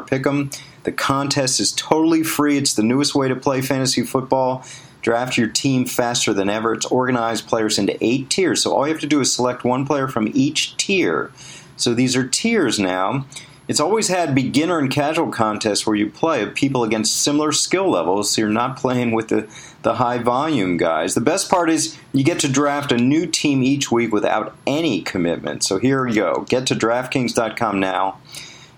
pick'em. 0.08 0.60
The 0.86 0.92
contest 0.92 1.60
is 1.60 1.72
totally 1.72 2.24
free. 2.24 2.58
It's 2.58 2.74
the 2.74 2.82
newest 2.84 3.14
way 3.14 3.28
to 3.28 3.36
play 3.36 3.62
fantasy 3.62 4.02
football. 4.02 4.66
Draft 5.04 5.38
your 5.38 5.50
team 5.50 5.86
faster 5.86 6.34
than 6.34 6.50
ever. 6.50 6.74
It's 6.74 6.86
organized 6.88 7.48
players 7.48 7.78
into 7.78 7.96
eight 8.04 8.30
tiers. 8.30 8.64
So 8.64 8.74
all 8.74 8.88
you 8.88 8.94
have 8.94 9.02
to 9.02 9.08
do 9.08 9.20
is 9.20 9.32
select 9.32 9.64
one 9.64 9.86
player 9.86 10.08
from 10.08 10.32
each 10.34 10.76
tier. 10.78 11.32
So 11.78 11.94
these 11.94 12.16
are 12.16 12.28
tiers 12.28 12.80
now. 12.80 13.28
It's 13.68 13.80
always 13.80 14.10
had 14.10 14.36
beginner 14.36 14.80
and 14.80 14.92
casual 14.92 15.32
contests 15.32 15.86
where 15.86 15.96
you 15.96 16.10
play 16.10 16.46
people 16.48 16.84
against 16.84 17.22
similar 17.22 17.54
skill 17.54 17.90
levels, 17.90 18.32
so 18.32 18.42
you're 18.42 18.50
not 18.50 18.78
playing 18.78 19.12
with 19.12 19.30
the, 19.30 19.48
the 19.84 19.96
high 19.96 20.18
volume 20.18 20.76
guys. 20.76 21.16
The 21.16 21.22
best 21.22 21.50
part 21.50 21.70
is 21.70 21.98
you 22.12 22.26
get 22.26 22.40
to 22.40 22.52
draft 22.52 22.92
a 22.92 22.98
new 22.98 23.26
team 23.26 23.64
each 23.64 23.90
week 23.90 24.12
without 24.12 24.56
any 24.68 25.02
commitment. 25.02 25.64
So 25.64 25.78
here 25.78 26.06
you 26.08 26.16
go. 26.16 26.46
Get 26.50 26.68
to 26.68 26.76
DraftKings.com 26.76 27.80
now 27.80 28.20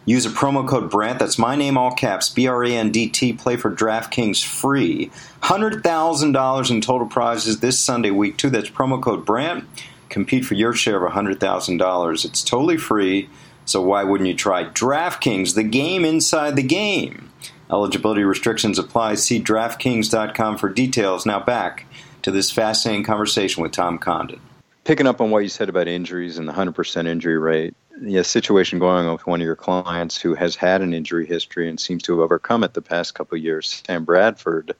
Use 0.05 0.25
a 0.25 0.29
promo 0.29 0.67
code 0.67 0.91
Brandt. 0.91 1.17
That's 1.17 1.39
my 1.39 1.55
name, 1.55 1.77
all 1.77 1.91
caps, 1.91 2.29
B 2.29 2.47
R 2.47 2.63
A 2.63 2.71
N 2.71 2.91
D 2.91 3.09
T. 3.09 3.33
Play 3.33 3.55
for 3.55 3.71
DraftKings 3.71 4.43
free. 4.43 5.11
$100,000 5.41 6.71
in 6.71 6.81
total 6.81 7.07
prizes 7.07 7.59
this 7.59 7.79
Sunday, 7.79 8.11
week 8.11 8.37
two. 8.37 8.49
That's 8.49 8.69
promo 8.69 9.01
code 9.01 9.25
Brandt. 9.25 9.65
Compete 10.09 10.45
for 10.45 10.53
your 10.53 10.73
share 10.73 11.03
of 11.03 11.11
$100,000. 11.11 12.25
It's 12.25 12.43
totally 12.43 12.77
free, 12.77 13.29
so 13.65 13.81
why 13.81 14.03
wouldn't 14.03 14.27
you 14.27 14.35
try 14.35 14.65
DraftKings, 14.65 15.55
the 15.55 15.63
game 15.63 16.05
inside 16.05 16.55
the 16.55 16.63
game? 16.63 17.31
Eligibility 17.71 18.23
restrictions 18.23 18.77
apply. 18.77 19.15
See 19.15 19.41
DraftKings.com 19.41 20.57
for 20.57 20.69
details. 20.69 21.25
Now 21.25 21.39
back 21.39 21.87
to 22.21 22.31
this 22.31 22.51
fascinating 22.51 23.03
conversation 23.03 23.63
with 23.63 23.71
Tom 23.71 23.97
Condon. 23.97 24.39
Picking 24.83 25.07
up 25.07 25.19
on 25.19 25.31
what 25.31 25.39
you 25.39 25.49
said 25.49 25.67
about 25.67 25.87
injuries 25.87 26.37
and 26.37 26.47
the 26.47 26.53
100% 26.53 27.07
injury 27.07 27.39
rate, 27.39 27.75
a 28.03 28.23
situation 28.23 28.79
going 28.79 29.05
on 29.05 29.13
with 29.13 29.27
one 29.27 29.41
of 29.41 29.45
your 29.45 29.55
clients 29.55 30.19
who 30.19 30.35
has 30.35 30.55
had 30.55 30.81
an 30.81 30.93
injury 30.93 31.25
history 31.25 31.69
and 31.69 31.79
seems 31.79 32.03
to 32.03 32.13
have 32.13 32.21
overcome 32.21 32.63
it 32.63 32.73
the 32.73 32.81
past 32.81 33.13
couple 33.13 33.37
of 33.37 33.43
years. 33.43 33.83
Sam 33.85 34.05
Bradford 34.05 34.75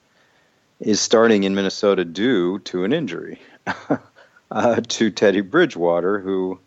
is 0.80 0.99
starting 0.99 1.43
in 1.43 1.56
Minnesota 1.56 2.04
due 2.04 2.60
to 2.60 2.84
an 2.84 2.93
injury 2.93 3.39
uh, 4.51 4.82
to 4.82 5.10
Teddy 5.12 5.41
Bridgewater, 5.41 6.19
who 6.19 6.60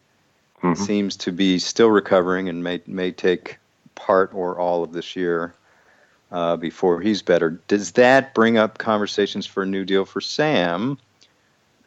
mm-hmm. 0.62 0.82
seems 0.82 1.16
to 1.18 1.32
be 1.32 1.58
still 1.58 1.90
recovering 1.90 2.48
and 2.48 2.64
may 2.64 2.80
may 2.86 3.12
take 3.12 3.58
part 3.94 4.32
or 4.32 4.58
all 4.58 4.82
of 4.82 4.92
this 4.92 5.16
year 5.16 5.54
uh, 6.30 6.56
before 6.56 7.00
he's 7.00 7.22
better. 7.22 7.60
Does 7.68 7.92
that 7.92 8.34
bring 8.34 8.58
up 8.58 8.78
conversations 8.78 9.46
for 9.46 9.62
a 9.62 9.66
new 9.66 9.84
deal 9.84 10.04
for 10.04 10.20
Sam? 10.20 10.98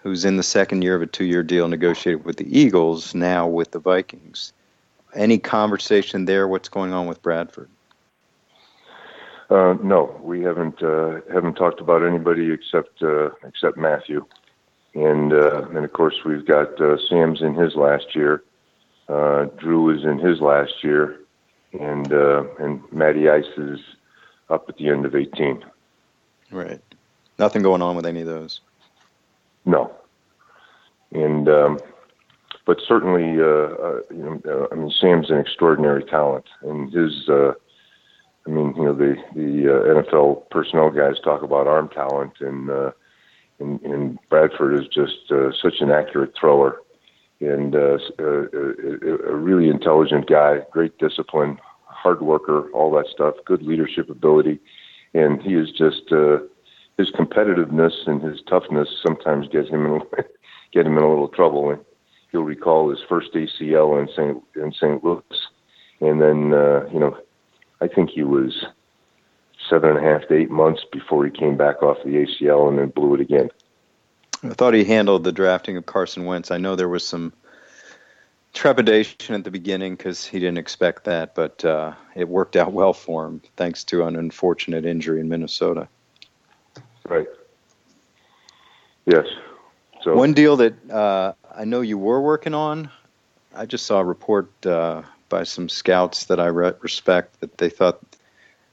Who's 0.01 0.25
in 0.25 0.37
the 0.37 0.43
second 0.43 0.81
year 0.81 0.95
of 0.95 1.01
a 1.01 1.07
two 1.07 1.25
year 1.25 1.43
deal 1.43 1.67
negotiated 1.67 2.25
with 2.25 2.37
the 2.37 2.59
Eagles, 2.59 3.13
now 3.13 3.47
with 3.47 3.71
the 3.71 3.79
Vikings. 3.79 4.53
Any 5.13 5.37
conversation 5.37 6.25
there? 6.25 6.47
What's 6.47 6.69
going 6.69 6.93
on 6.93 7.07
with 7.07 7.21
Bradford? 7.21 7.69
Uh, 9.49 9.75
no, 9.83 10.17
we 10.23 10.41
haven't 10.41 10.81
uh, 10.81 11.19
haven't 11.31 11.55
talked 11.55 11.81
about 11.81 12.03
anybody 12.03 12.51
except 12.51 13.03
uh, 13.03 13.31
except 13.43 13.77
Matthew, 13.77 14.25
and 14.93 15.33
uh, 15.33 15.67
and 15.67 15.83
of 15.83 15.91
course 15.91 16.15
we've 16.25 16.45
got 16.45 16.79
uh, 16.79 16.95
Sam's 17.09 17.41
in 17.41 17.55
his 17.55 17.75
last 17.75 18.15
year, 18.15 18.43
uh, 19.09 19.45
Drew 19.57 19.89
is 19.89 20.05
in 20.05 20.19
his 20.19 20.39
last 20.39 20.81
year, 20.83 21.19
and 21.77 22.09
and 22.13 22.81
Matty 22.93 23.29
Ice 23.29 23.57
is 23.57 23.79
up 24.49 24.69
at 24.69 24.77
the 24.77 24.87
end 24.87 25.05
of 25.05 25.15
eighteen. 25.15 25.65
Right. 26.49 26.81
Nothing 27.37 27.61
going 27.61 27.81
on 27.81 27.97
with 27.97 28.05
any 28.05 28.21
of 28.21 28.27
those. 28.27 28.61
No. 29.65 29.91
And 31.11 31.47
um, 31.49 31.79
but 32.65 32.77
certainly, 32.87 33.39
uh, 33.39 33.75
uh, 33.83 33.99
you 34.11 34.23
know, 34.23 34.41
uh, 34.47 34.67
I 34.71 34.75
mean, 34.75 34.91
Sam's 34.91 35.29
an 35.29 35.37
extraordinary 35.37 36.03
talent, 36.03 36.45
and 36.61 36.91
his. 36.91 37.27
Uh, 37.27 37.53
I 38.47 38.49
mean, 38.49 38.73
you 38.75 38.85
know, 38.85 38.93
the 38.93 39.15
the 39.35 39.67
uh, 39.69 40.01
NFL 40.01 40.49
personnel 40.49 40.89
guys 40.89 41.19
talk 41.23 41.43
about 41.43 41.67
arm 41.67 41.89
talent, 41.89 42.33
and 42.39 42.69
uh, 42.69 42.91
and, 43.59 43.81
and 43.81 44.19
Bradford 44.29 44.73
is 44.81 44.87
just 44.87 45.31
uh, 45.31 45.51
such 45.61 45.75
an 45.81 45.91
accurate 45.91 46.33
thrower, 46.39 46.81
and 47.39 47.75
uh, 47.75 47.97
a, 48.19 48.23
uh, 48.23 49.29
a, 49.29 49.35
really 49.35 49.69
intelligent 49.69 50.27
guy, 50.27 50.59
great 50.71 50.97
discipline, 50.97 51.59
hard 51.85 52.21
worker, 52.21 52.71
all 52.71 52.91
that 52.91 53.05
stuff, 53.13 53.35
good 53.45 53.61
leadership 53.61 54.09
ability, 54.09 54.59
and 55.13 55.41
he 55.41 55.55
is 55.55 55.69
just. 55.71 56.11
Uh, 56.11 56.37
his 57.01 57.11
competitiveness 57.11 58.07
and 58.07 58.21
his 58.21 58.41
toughness 58.47 58.87
sometimes 59.01 59.47
get 59.47 59.67
him 59.67 59.85
in, 59.87 60.01
get 60.71 60.85
him 60.85 60.97
in 60.97 61.03
a 61.03 61.09
little 61.09 61.27
trouble. 61.27 61.71
And 61.71 61.81
you'll 62.31 62.43
recall 62.43 62.89
his 62.89 62.99
first 63.09 63.33
ACL 63.33 63.99
in 63.99 64.07
St. 64.07 64.43
in 64.55 64.71
St. 64.71 65.03
Louis, 65.03 65.23
and 65.99 66.21
then 66.21 66.53
uh, 66.53 66.87
you 66.93 66.99
know, 66.99 67.17
I 67.81 67.87
think 67.87 68.11
he 68.11 68.23
was 68.23 68.65
seven 69.69 69.89
and 69.89 69.99
a 69.99 70.09
half 70.09 70.27
to 70.27 70.35
eight 70.35 70.51
months 70.51 70.83
before 70.91 71.25
he 71.25 71.31
came 71.31 71.57
back 71.57 71.81
off 71.81 71.97
the 72.03 72.25
ACL 72.25 72.69
and 72.69 72.77
then 72.77 72.89
blew 72.89 73.15
it 73.15 73.21
again. 73.21 73.49
I 74.43 74.49
thought 74.49 74.73
he 74.73 74.83
handled 74.83 75.23
the 75.23 75.31
drafting 75.31 75.77
of 75.77 75.85
Carson 75.85 76.25
Wentz. 76.25 76.51
I 76.51 76.57
know 76.57 76.75
there 76.75 76.89
was 76.89 77.07
some 77.07 77.33
trepidation 78.53 79.35
at 79.35 79.43
the 79.43 79.51
beginning 79.51 79.95
because 79.95 80.25
he 80.25 80.39
didn't 80.39 80.57
expect 80.57 81.05
that, 81.05 81.35
but 81.35 81.63
uh, 81.63 81.93
it 82.15 82.27
worked 82.27 82.55
out 82.55 82.73
well 82.73 82.93
for 82.93 83.25
him 83.25 83.41
thanks 83.55 83.83
to 83.85 84.05
an 84.05 84.15
unfortunate 84.15 84.85
injury 84.85 85.19
in 85.19 85.29
Minnesota. 85.29 85.87
Right. 87.11 87.27
Yes. 89.05 89.25
So 90.01 90.15
one 90.15 90.31
deal 90.31 90.55
that 90.55 90.89
uh, 90.89 91.33
I 91.53 91.65
know 91.65 91.81
you 91.81 91.97
were 91.97 92.21
working 92.21 92.53
on, 92.53 92.89
I 93.53 93.65
just 93.65 93.85
saw 93.85 93.99
a 93.99 94.05
report 94.05 94.49
uh, 94.65 95.01
by 95.27 95.43
some 95.43 95.67
scouts 95.67 96.27
that 96.27 96.39
I 96.39 96.45
re- 96.45 96.71
respect 96.79 97.41
that 97.41 97.57
they 97.57 97.69
thought 97.69 97.99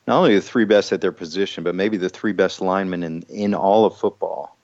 not 0.07 0.19
only 0.19 0.37
the 0.37 0.41
three 0.41 0.65
best 0.65 0.93
at 0.93 1.01
their 1.01 1.11
position, 1.11 1.65
but 1.65 1.75
maybe 1.75 1.97
the 1.97 2.09
three 2.09 2.33
best 2.33 2.61
linemen 2.61 3.03
in 3.03 3.23
in 3.23 3.55
all 3.55 3.85
of 3.87 3.97
football 3.97 4.57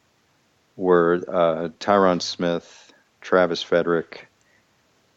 were 0.77 1.25
uh, 1.27 1.69
Tyron 1.81 2.23
Smith, 2.23 2.93
Travis 3.23 3.61
Frederick, 3.61 4.29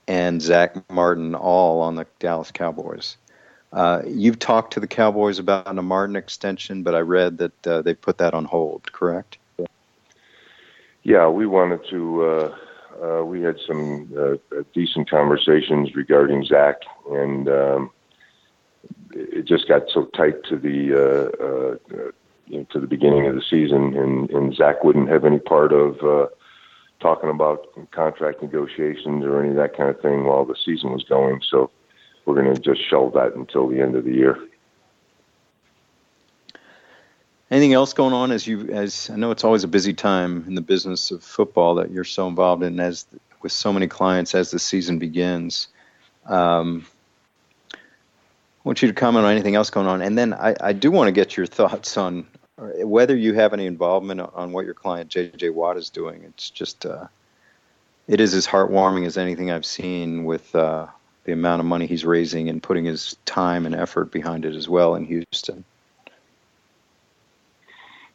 and 0.07 0.41
Zack 0.41 0.89
Martin, 0.89 1.35
all 1.35 1.81
on 1.81 1.93
the 1.93 2.07
Dallas 2.17 2.49
Cowboys. 2.49 3.17
Uh, 3.73 4.01
you've 4.05 4.39
talked 4.39 4.73
to 4.73 4.79
the 4.79 4.87
Cowboys 4.87 5.39
about 5.39 5.67
a 5.67 5.81
Martin 5.81 6.15
extension, 6.15 6.83
but 6.83 6.95
I 6.95 6.99
read 6.99 7.37
that 7.39 7.67
uh, 7.67 7.81
they 7.81 7.93
put 7.93 8.17
that 8.19 8.33
on 8.33 8.45
hold. 8.45 8.91
Correct? 8.91 9.37
Yeah, 11.03 11.27
we 11.27 11.45
wanted 11.45 11.81
to. 11.89 12.23
Uh, 12.23 12.55
uh 13.01 13.23
we 13.23 13.41
had 13.41 13.57
some 13.67 14.11
uh, 14.17 14.63
decent 14.73 15.09
conversations 15.09 15.95
regarding 15.95 16.45
Zack, 16.45 16.77
and 17.11 17.47
um, 17.49 17.91
it 19.11 19.45
just 19.45 19.67
got 19.67 19.83
so 19.89 20.05
tight 20.05 20.43
to 20.45 20.57
the 20.57 20.93
uh, 20.93 22.07
you 22.47 22.59
know, 22.59 22.65
to 22.71 22.79
the 22.79 22.87
beginning 22.87 23.27
of 23.27 23.35
the 23.35 23.41
season, 23.41 23.95
and, 23.97 24.29
and 24.31 24.55
Zack 24.55 24.83
wouldn't 24.83 25.09
have 25.09 25.25
any 25.25 25.39
part 25.39 25.73
of 25.73 26.01
uh, 26.01 26.27
talking 26.99 27.29
about 27.29 27.67
contract 27.91 28.41
negotiations 28.41 29.23
or 29.23 29.39
any 29.41 29.49
of 29.49 29.55
that 29.55 29.75
kind 29.75 29.89
of 29.89 30.01
thing 30.01 30.23
while 30.23 30.45
the 30.45 30.55
season 30.55 30.91
was 30.91 31.03
going. 31.03 31.41
So 31.47 31.69
we're 32.27 32.35
going 32.35 32.53
to 32.53 32.61
just 32.61 32.87
shelve 32.87 33.13
that 33.13 33.33
until 33.35 33.67
the 33.67 33.79
end 33.79 33.95
of 33.95 34.03
the 34.03 34.13
year. 34.13 34.37
Anything 37.49 37.71
else 37.73 37.93
going 37.93 38.13
on 38.13 38.31
as 38.31 38.45
you 38.45 38.67
as 38.69 39.09
I 39.09 39.15
know 39.15 39.31
it's 39.31 39.45
always 39.45 39.63
a 39.63 39.69
busy 39.69 39.93
time 39.93 40.43
in 40.47 40.53
the 40.53 40.61
business 40.61 41.11
of 41.11 41.23
football 41.23 41.75
that 41.75 41.89
you're 41.89 42.03
so 42.03 42.27
involved 42.27 42.61
in 42.61 42.77
as 42.81 43.05
with 43.41 43.53
so 43.53 43.71
many 43.71 43.87
clients 43.87 44.35
as 44.35 44.51
the 44.51 44.59
season 44.59 44.99
begins. 44.99 45.69
Um, 46.25 46.85
I 47.73 47.77
want 48.65 48.81
you 48.81 48.89
to 48.89 48.93
comment 48.93 49.25
on 49.25 49.31
anything 49.31 49.55
else 49.55 49.69
going 49.69 49.87
on, 49.87 50.01
and 50.01 50.17
then 50.17 50.33
I, 50.33 50.55
I 50.59 50.73
do 50.73 50.91
want 50.91 51.07
to 51.07 51.13
get 51.13 51.37
your 51.37 51.45
thoughts 51.45 51.95
on 51.95 52.27
whether 52.57 53.15
you 53.15 53.33
have 53.35 53.53
any 53.53 53.65
involvement 53.65 54.19
on 54.19 54.51
what 54.51 54.65
your 54.65 54.73
client 54.73 55.09
JJ 55.09 55.53
Watt 55.53 55.77
is 55.77 55.89
doing. 55.89 56.23
It's 56.25 56.49
just 56.49 56.85
uh, 56.85 57.07
it 58.09 58.19
is 58.19 58.33
as 58.33 58.45
heartwarming 58.45 59.05
as 59.05 59.17
anything 59.17 59.51
I've 59.51 59.65
seen 59.65 60.25
with 60.25 60.53
uh, 60.53 60.87
the 61.27 61.33
amount 61.33 61.59
of 61.59 61.65
money 61.65 61.85
he's 61.85 62.05
raising 62.05 62.49
and 62.49 62.63
putting 62.63 62.85
his 62.85 63.17
time 63.25 63.65
and 63.65 63.75
effort 63.75 64.11
behind 64.11 64.45
it 64.45 64.55
as 64.55 64.69
well 64.69 64.95
in 64.95 65.05
Houston. 65.05 65.63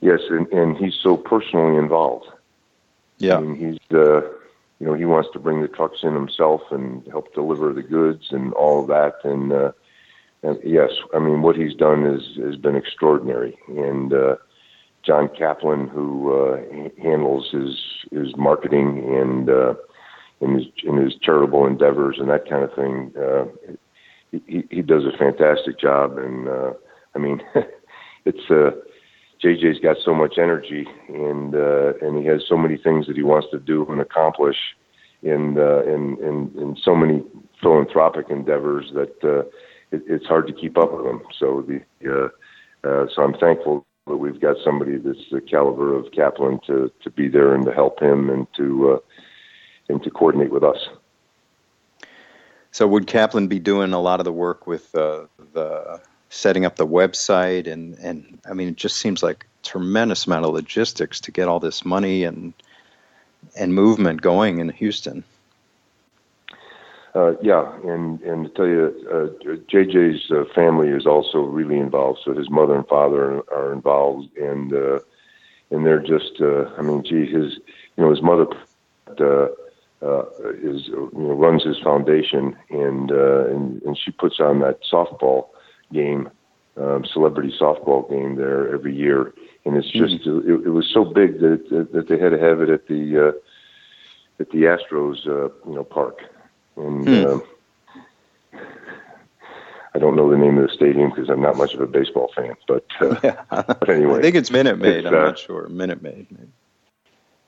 Yes, 0.00 0.20
and, 0.30 0.48
and 0.48 0.76
he's 0.78 0.94
so 0.94 1.16
personally 1.16 1.76
involved. 1.76 2.26
Yeah, 3.18 3.36
I 3.36 3.40
mean, 3.40 3.54
he's 3.54 3.96
uh, 3.96 4.22
you 4.80 4.86
know 4.86 4.94
he 4.94 5.04
wants 5.04 5.28
to 5.34 5.38
bring 5.38 5.60
the 5.60 5.68
trucks 5.68 6.02
in 6.02 6.14
himself 6.14 6.62
and 6.70 7.06
help 7.06 7.32
deliver 7.34 7.72
the 7.72 7.82
goods 7.82 8.32
and 8.32 8.52
all 8.54 8.80
of 8.80 8.88
that, 8.88 9.16
and 9.24 9.52
uh, 9.52 9.72
and 10.42 10.58
yes, 10.64 10.90
I 11.14 11.18
mean 11.18 11.42
what 11.42 11.54
he's 11.54 11.74
done 11.74 12.06
is 12.06 12.36
has 12.38 12.56
been 12.56 12.76
extraordinary. 12.76 13.56
And 13.68 14.12
uh, 14.12 14.36
John 15.02 15.28
Kaplan, 15.28 15.88
who 15.88 16.32
uh, 16.32 16.62
handles 17.00 17.50
his 17.50 17.78
his 18.10 18.34
marketing 18.36 19.04
and 19.06 19.50
uh, 19.50 19.74
in 20.42 20.54
his 20.54 20.64
in 20.84 20.96
his 20.96 21.14
charitable 21.22 21.66
endeavors 21.66 22.16
and 22.18 22.28
that 22.28 22.48
kind 22.48 22.64
of 22.64 22.74
thing, 22.74 23.12
uh, 23.16 23.44
he 24.30 24.64
he 24.70 24.82
does 24.82 25.04
a 25.04 25.16
fantastic 25.16 25.78
job. 25.78 26.18
And 26.18 26.48
uh, 26.48 26.72
I 27.14 27.18
mean, 27.18 27.42
it's 28.24 28.50
uh, 28.50 28.72
JJ's 29.42 29.80
got 29.80 29.96
so 30.04 30.14
much 30.14 30.34
energy 30.38 30.86
and 31.08 31.54
uh, 31.54 31.94
and 32.02 32.18
he 32.18 32.24
has 32.26 32.42
so 32.48 32.56
many 32.56 32.76
things 32.76 33.06
that 33.06 33.16
he 33.16 33.22
wants 33.22 33.48
to 33.52 33.58
do 33.58 33.86
and 33.86 34.00
accomplish 34.00 34.58
in 35.22 35.56
uh, 35.58 35.82
in, 35.82 36.18
in 36.22 36.52
in 36.60 36.76
so 36.82 36.94
many 36.94 37.22
philanthropic 37.62 38.26
endeavors 38.28 38.90
that. 38.94 39.24
Uh, 39.24 39.48
it, 39.92 40.02
it's 40.06 40.26
hard 40.26 40.46
to 40.48 40.52
keep 40.52 40.76
up 40.76 40.92
with 40.92 41.06
him. 41.06 41.22
So 41.38 41.64
the 41.68 41.80
uh, 42.10 42.28
uh, 42.88 43.06
so 43.14 43.22
I'm 43.22 43.34
thankful 43.34 43.86
that 44.06 44.16
we've 44.16 44.40
got 44.40 44.56
somebody 44.64 44.96
that's 44.96 45.30
the 45.30 45.40
caliber 45.40 45.94
of 45.94 46.10
Kaplan 46.12 46.60
to 46.66 46.90
to 47.02 47.10
be 47.10 47.28
there 47.28 47.54
and 47.54 47.64
to 47.66 47.72
help 47.72 48.00
him 48.00 48.30
and 48.30 48.46
to 48.56 48.94
uh, 48.94 48.98
and 49.92 50.02
to 50.02 50.10
coordinate 50.10 50.50
with 50.50 50.64
us. 50.64 50.88
So 52.72 52.88
would 52.88 53.06
Kaplan 53.06 53.48
be 53.48 53.58
doing 53.58 53.92
a 53.92 54.00
lot 54.00 54.18
of 54.18 54.24
the 54.24 54.32
work 54.32 54.66
with 54.66 54.94
uh, 54.94 55.26
the 55.52 56.00
setting 56.30 56.64
up 56.64 56.76
the 56.76 56.86
website 56.86 57.70
and 57.70 57.98
and 57.98 58.38
I 58.48 58.54
mean 58.54 58.68
it 58.68 58.76
just 58.76 58.96
seems 58.96 59.22
like 59.22 59.44
a 59.44 59.66
tremendous 59.66 60.26
amount 60.26 60.46
of 60.46 60.54
logistics 60.54 61.20
to 61.20 61.30
get 61.30 61.46
all 61.46 61.60
this 61.60 61.84
money 61.84 62.24
and 62.24 62.54
and 63.58 63.74
movement 63.74 64.22
going 64.22 64.58
in 64.58 64.70
Houston. 64.70 65.24
Uh, 67.14 67.34
yeah, 67.42 67.70
and 67.84 68.22
and 68.22 68.46
to 68.46 68.50
tell 68.50 68.66
you, 68.66 69.06
uh, 69.10 69.52
JJ's 69.70 70.30
uh, 70.30 70.44
family 70.54 70.88
is 70.88 71.06
also 71.06 71.40
really 71.40 71.78
involved. 71.78 72.20
So 72.24 72.32
his 72.32 72.48
mother 72.48 72.74
and 72.74 72.88
father 72.88 73.42
are 73.52 73.70
involved, 73.70 74.34
and 74.38 74.72
uh, 74.72 75.00
and 75.70 75.84
they're 75.84 76.00
just, 76.00 76.40
uh, 76.40 76.70
I 76.78 76.80
mean, 76.80 77.04
gee, 77.04 77.26
his 77.26 77.58
you 77.96 78.04
know 78.04 78.08
his 78.08 78.22
mother 78.22 78.46
uh, 80.02 80.06
uh, 80.44 80.50
is 80.62 80.88
you 80.88 81.10
know 81.14 81.34
runs 81.34 81.64
his 81.64 81.78
foundation, 81.78 82.56
and 82.70 83.12
uh, 83.12 83.46
and 83.46 83.82
and 83.82 83.96
she 83.96 84.10
puts 84.10 84.40
on 84.40 84.60
that 84.60 84.80
softball 84.90 85.48
game, 85.92 86.30
um, 86.76 87.04
celebrity 87.04 87.54
softball 87.60 88.08
game 88.10 88.36
there 88.36 88.72
every 88.72 88.94
year, 88.94 89.32
and 89.64 89.76
it's 89.76 89.90
just 89.90 90.24
mm-hmm. 90.24 90.50
it, 90.50 90.66
it 90.66 90.70
was 90.70 90.88
so 90.92 91.04
big 91.04 91.40
that 91.40 91.88
that 91.92 92.08
they 92.08 92.18
had 92.18 92.30
to 92.30 92.38
have 92.38 92.60
it 92.60 92.68
at 92.68 92.88
the 92.88 93.28
uh, 93.28 93.32
at 94.40 94.50
the 94.50 94.64
Astros 94.64 95.26
uh, 95.26 95.52
you 95.68 95.74
know 95.74 95.84
park 95.84 96.22
and 96.76 97.06
hmm. 97.06 97.26
uh, 97.26 98.58
I 99.94 99.98
don't 99.98 100.16
know 100.16 100.30
the 100.30 100.38
name 100.38 100.56
of 100.58 100.68
the 100.68 100.74
stadium 100.74 101.10
because 101.10 101.28
I'm 101.28 101.42
not 101.42 101.56
much 101.56 101.74
of 101.74 101.80
a 101.80 101.86
baseball 101.86 102.32
fan. 102.34 102.54
But, 102.66 102.86
uh, 103.00 103.16
yeah. 103.24 103.42
but 103.50 103.88
anyway, 103.90 104.18
I 104.18 104.22
think 104.22 104.36
it's 104.36 104.50
Minute 104.50 104.78
Maid. 104.78 105.06
I'm 105.06 105.14
uh, 105.14 105.24
not 105.24 105.38
sure. 105.38 105.68
Minute 105.68 106.02
Maid. 106.02 106.26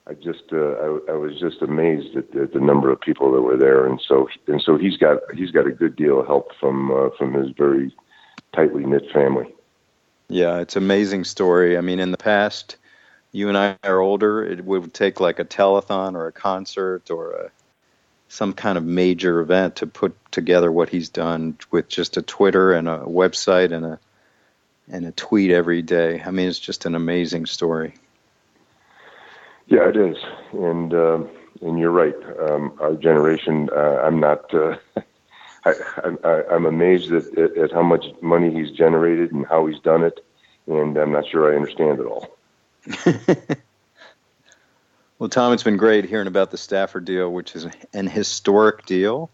I 0.07 0.15
just 0.15 0.45
uh, 0.53 0.57
I, 0.57 0.99
I 1.11 1.13
was 1.13 1.39
just 1.41 1.63
amazed 1.63 2.15
at, 2.17 2.35
at 2.37 2.53
the 2.53 2.61
number 2.61 2.91
of 2.91 3.01
people 3.01 3.33
that 3.33 3.41
were 3.41 3.57
there, 3.57 3.87
and 3.87 4.01
so 4.07 4.29
and 4.47 4.61
so 4.61 4.77
he's 4.77 4.99
got 4.99 5.19
he's 5.35 5.51
got 5.51 5.67
a 5.67 5.73
good 5.73 5.97
deal 5.97 6.21
of 6.21 6.27
help 6.27 6.55
from 6.61 6.91
uh, 6.91 7.09
from 7.17 7.33
his 7.33 7.51
very 7.57 7.95
tightly 8.55 8.85
knit 8.85 9.11
family. 9.13 9.55
Yeah, 10.29 10.59
it's 10.59 10.77
amazing 10.77 11.25
story. 11.25 11.79
I 11.79 11.81
mean, 11.81 12.01
in 12.01 12.11
the 12.11 12.19
past, 12.19 12.77
you 13.33 13.49
and 13.49 13.57
I 13.57 13.79
are 13.83 14.01
older. 14.01 14.45
It 14.45 14.65
would 14.65 14.93
take 14.93 15.21
like 15.21 15.39
a 15.39 15.45
telethon 15.45 16.15
or 16.15 16.27
a 16.27 16.33
concert 16.33 17.11
or 17.11 17.33
a 17.33 17.51
some 18.29 18.53
kind 18.53 18.77
of 18.77 18.85
major 18.85 19.41
event 19.41 19.77
to 19.77 19.87
put 19.87 20.15
together 20.33 20.71
what 20.71 20.89
he's 20.89 21.09
done 21.09 21.57
with 21.71 21.89
just 21.89 22.17
a 22.17 22.23
Twitter 22.23 22.73
and 22.73 22.89
a 22.89 22.99
website 22.99 23.73
and 23.73 23.87
a 23.87 23.99
and 24.89 25.07
a 25.07 25.13
tweet 25.13 25.51
every 25.51 25.81
day. 25.81 26.23
I 26.23 26.31
mean, 26.31 26.49
it's 26.49 26.59
just 26.59 26.85
an 26.85 26.95
amazing 26.95 27.47
story. 27.47 27.95
Yeah, 29.67 29.89
it 29.89 29.97
is, 29.97 30.17
and 30.53 30.93
um, 30.95 31.29
and 31.63 31.79
you're 31.79 31.91
right. 31.91 32.15
Um, 32.49 32.77
our 32.81 32.95
generation, 32.95 33.71
uh, 33.75 34.03
I'm 34.05 34.21
not. 34.21 34.53
Uh, 34.53 34.77
I, 35.67 35.73
I, 36.23 36.43
I'm 36.51 36.67
amazed 36.67 37.11
at, 37.13 37.27
at, 37.39 37.57
at 37.57 37.73
how 37.73 37.83
much 37.83 38.05
money 38.21 38.53
he's 38.53 38.71
generated 38.71 39.33
and 39.33 39.47
how 39.47 39.67
he's 39.67 39.81
done 39.81 40.05
it, 40.05 40.23
and 40.67 40.97
I'm 40.99 41.11
not 41.11 41.27
sure 41.27 41.51
I 41.51 41.57
understand 41.57 42.01
it 42.01 42.07
all. 42.07 42.37
Well, 45.21 45.29
Tom, 45.29 45.53
it's 45.53 45.63
been 45.63 45.77
great 45.77 46.05
hearing 46.05 46.27
about 46.27 46.51
the 46.51 46.59
Stafford 46.59 47.05
deal, 47.05 47.33
which 47.33 47.55
is 47.55 47.67
an 47.95 48.09
historic 48.09 48.85
deal 48.85 49.31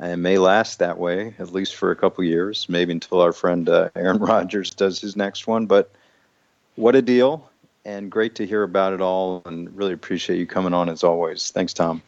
and 0.00 0.22
may 0.22 0.38
last 0.38 0.78
that 0.78 0.98
way 0.98 1.34
at 1.38 1.52
least 1.52 1.76
for 1.76 1.90
a 1.90 1.96
couple 1.96 2.24
years, 2.24 2.68
maybe 2.68 2.92
until 2.92 3.20
our 3.20 3.32
friend 3.32 3.68
uh, 3.68 3.90
Aaron 3.94 4.18
Rodgers 4.20 4.70
does 4.70 5.00
his 5.00 5.16
next 5.16 5.46
one. 5.46 5.66
But 5.66 5.90
what 6.76 6.96
a 6.96 7.02
deal, 7.02 7.48
and 7.90 8.10
great 8.10 8.34
to 8.36 8.46
hear 8.46 8.62
about 8.62 8.92
it 8.92 9.00
all, 9.00 9.42
and 9.46 9.74
really 9.76 9.92
appreciate 9.92 10.38
you 10.38 10.46
coming 10.46 10.74
on 10.74 10.88
as 10.88 11.04
always. 11.04 11.50
Thanks, 11.50 11.72
Tom. 11.72 12.02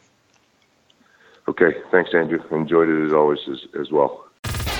Okay, 1.47 1.75
thanks, 1.91 2.11
Andrew. 2.13 2.39
Enjoyed 2.51 2.89
it 2.89 3.05
as 3.05 3.13
always 3.13 3.39
as, 3.51 3.65
as 3.79 3.91
well. 3.91 4.25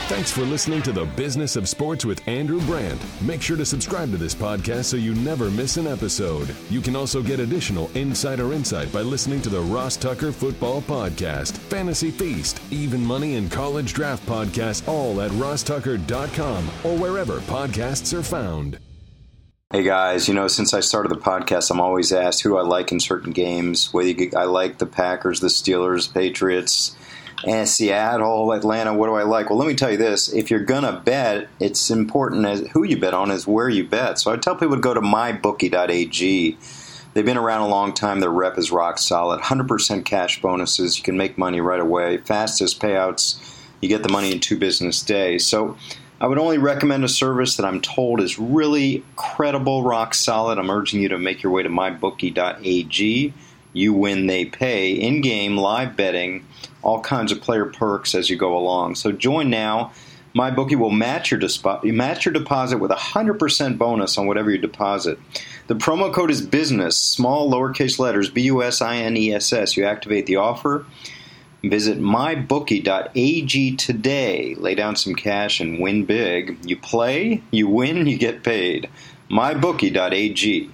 Thanks 0.07 0.31
for 0.31 0.41
listening 0.41 0.81
to 0.83 0.91
the 0.91 1.05
Business 1.05 1.55
of 1.55 1.67
Sports 1.67 2.05
with 2.05 2.25
Andrew 2.27 2.61
Brandt. 2.65 3.01
Make 3.21 3.41
sure 3.41 3.57
to 3.57 3.65
subscribe 3.65 4.11
to 4.11 4.17
this 4.17 4.35
podcast 4.35 4.85
so 4.85 4.97
you 4.97 5.15
never 5.15 5.49
miss 5.49 5.77
an 5.77 5.87
episode. 5.87 6.53
You 6.69 6.81
can 6.81 6.95
also 6.95 7.23
get 7.23 7.39
additional 7.39 7.89
insider 7.95 8.51
insight 8.53 8.91
by 8.91 9.01
listening 9.01 9.41
to 9.43 9.49
the 9.49 9.61
Ross 9.61 9.95
Tucker 9.95 10.31
Football 10.31 10.81
Podcast, 10.81 11.57
Fantasy 11.57 12.11
Feast, 12.11 12.61
Even 12.69 13.03
Money, 13.03 13.37
and 13.37 13.49
College 13.49 13.93
Draft 13.93 14.25
Podcast, 14.27 14.87
all 14.87 15.21
at 15.21 15.31
rosstucker.com 15.31 16.67
or 16.83 16.97
wherever 16.97 17.39
podcasts 17.41 18.13
are 18.17 18.23
found. 18.23 18.77
Hey 19.73 19.81
guys, 19.81 20.27
you 20.27 20.35
know, 20.35 20.47
since 20.47 20.71
I 20.71 20.81
started 20.81 21.09
the 21.09 21.19
podcast, 21.19 21.71
I'm 21.71 21.81
always 21.81 22.13
asked 22.13 22.43
who 22.43 22.57
I 22.57 22.61
like 22.61 22.91
in 22.91 22.99
certain 22.99 23.31
games. 23.31 23.91
Whether 23.91 24.29
I 24.37 24.43
like 24.43 24.77
the 24.77 24.85
Packers, 24.85 25.39
the 25.39 25.47
Steelers, 25.47 26.13
Patriots, 26.13 26.95
and 27.43 27.67
Seattle, 27.67 28.53
Atlanta. 28.53 28.93
What 28.93 29.07
do 29.07 29.15
I 29.15 29.23
like? 29.23 29.49
Well, 29.49 29.57
let 29.57 29.67
me 29.67 29.73
tell 29.73 29.89
you 29.89 29.97
this: 29.97 30.31
if 30.31 30.51
you're 30.51 30.59
gonna 30.59 31.01
bet, 31.03 31.49
it's 31.59 31.89
important 31.89 32.45
as 32.45 32.67
who 32.73 32.83
you 32.83 32.97
bet 32.97 33.15
on 33.15 33.31
is 33.31 33.47
where 33.47 33.67
you 33.67 33.83
bet. 33.83 34.19
So 34.19 34.31
I 34.31 34.37
tell 34.37 34.55
people 34.55 34.75
to 34.75 34.79
go 34.79 34.93
to 34.93 35.01
mybookie.ag. 35.01 36.57
They've 37.15 37.25
been 37.25 37.37
around 37.37 37.61
a 37.61 37.67
long 37.67 37.95
time. 37.95 38.19
Their 38.19 38.29
rep 38.29 38.59
is 38.59 38.69
rock 38.69 38.99
solid. 38.99 39.41
100% 39.41 40.05
cash 40.05 40.39
bonuses. 40.39 40.99
You 40.99 41.03
can 41.03 41.17
make 41.17 41.35
money 41.35 41.61
right 41.61 41.79
away. 41.79 42.17
Fastest 42.17 42.79
payouts. 42.79 43.39
You 43.81 43.89
get 43.89 44.03
the 44.03 44.09
money 44.09 44.31
in 44.31 44.39
two 44.39 44.55
business 44.55 45.01
days. 45.01 45.47
So 45.47 45.77
I 46.23 46.27
would 46.27 46.39
only 46.39 46.57
recommend 46.57 47.03
a 47.03 47.09
service 47.09 47.57
that 47.57 47.65
I'm 47.65 47.81
told 47.81 48.21
is 48.21 48.39
really 48.39 49.03
credible, 49.17 49.83
rock 49.83 50.13
solid. 50.13 50.57
I'm 50.57 50.71
urging 50.71 51.01
you 51.01 51.09
to 51.09 51.17
make 51.17 51.43
your 51.43 51.51
way 51.51 51.63
to 51.63 51.69
mybookie.ag. 51.69 53.33
You 53.73 53.93
win, 53.93 54.27
they 54.27 54.45
pay. 54.45 54.93
In 54.93 55.19
game, 55.19 55.57
live 55.57 55.97
betting, 55.97 56.45
all 56.81 57.01
kinds 57.01 57.33
of 57.33 57.41
player 57.41 57.65
perks 57.65 58.15
as 58.15 58.29
you 58.29 58.37
go 58.37 58.55
along. 58.55 58.95
So 58.95 59.11
join 59.11 59.49
now. 59.49 59.91
MyBookie 60.33 60.77
will 60.77 60.91
match 60.91 61.29
your, 61.29 61.41
match 61.83 62.23
your 62.23 62.33
deposit 62.33 62.77
with 62.77 62.91
a 62.91 62.95
100% 62.95 63.77
bonus 63.77 64.17
on 64.17 64.25
whatever 64.25 64.49
you 64.49 64.57
deposit. 64.57 65.19
The 65.67 65.75
promo 65.75 66.11
code 66.13 66.31
is 66.31 66.41
business, 66.41 66.97
small 66.97 67.51
lowercase 67.51 67.99
letters, 67.99 68.29
B 68.29 68.43
U 68.43 68.63
S 68.63 68.81
I 68.81 68.95
N 68.95 69.17
E 69.17 69.33
S 69.33 69.51
S. 69.51 69.75
You 69.75 69.83
activate 69.83 70.25
the 70.25 70.37
offer 70.37 70.85
Visit 71.63 71.97
mybookie.ag 71.97 73.75
today. 73.77 74.55
Lay 74.55 74.75
down 74.75 74.97
some 74.97 75.15
cash 75.15 75.61
and 75.61 75.79
win 75.79 76.03
big. 76.03 76.57
You 76.65 76.75
play, 76.75 77.41
you 77.51 77.69
win, 77.69 78.05
you 78.05 78.17
get 78.17 78.43
paid. 78.43 78.89
mybookie.ag. 79.29 80.69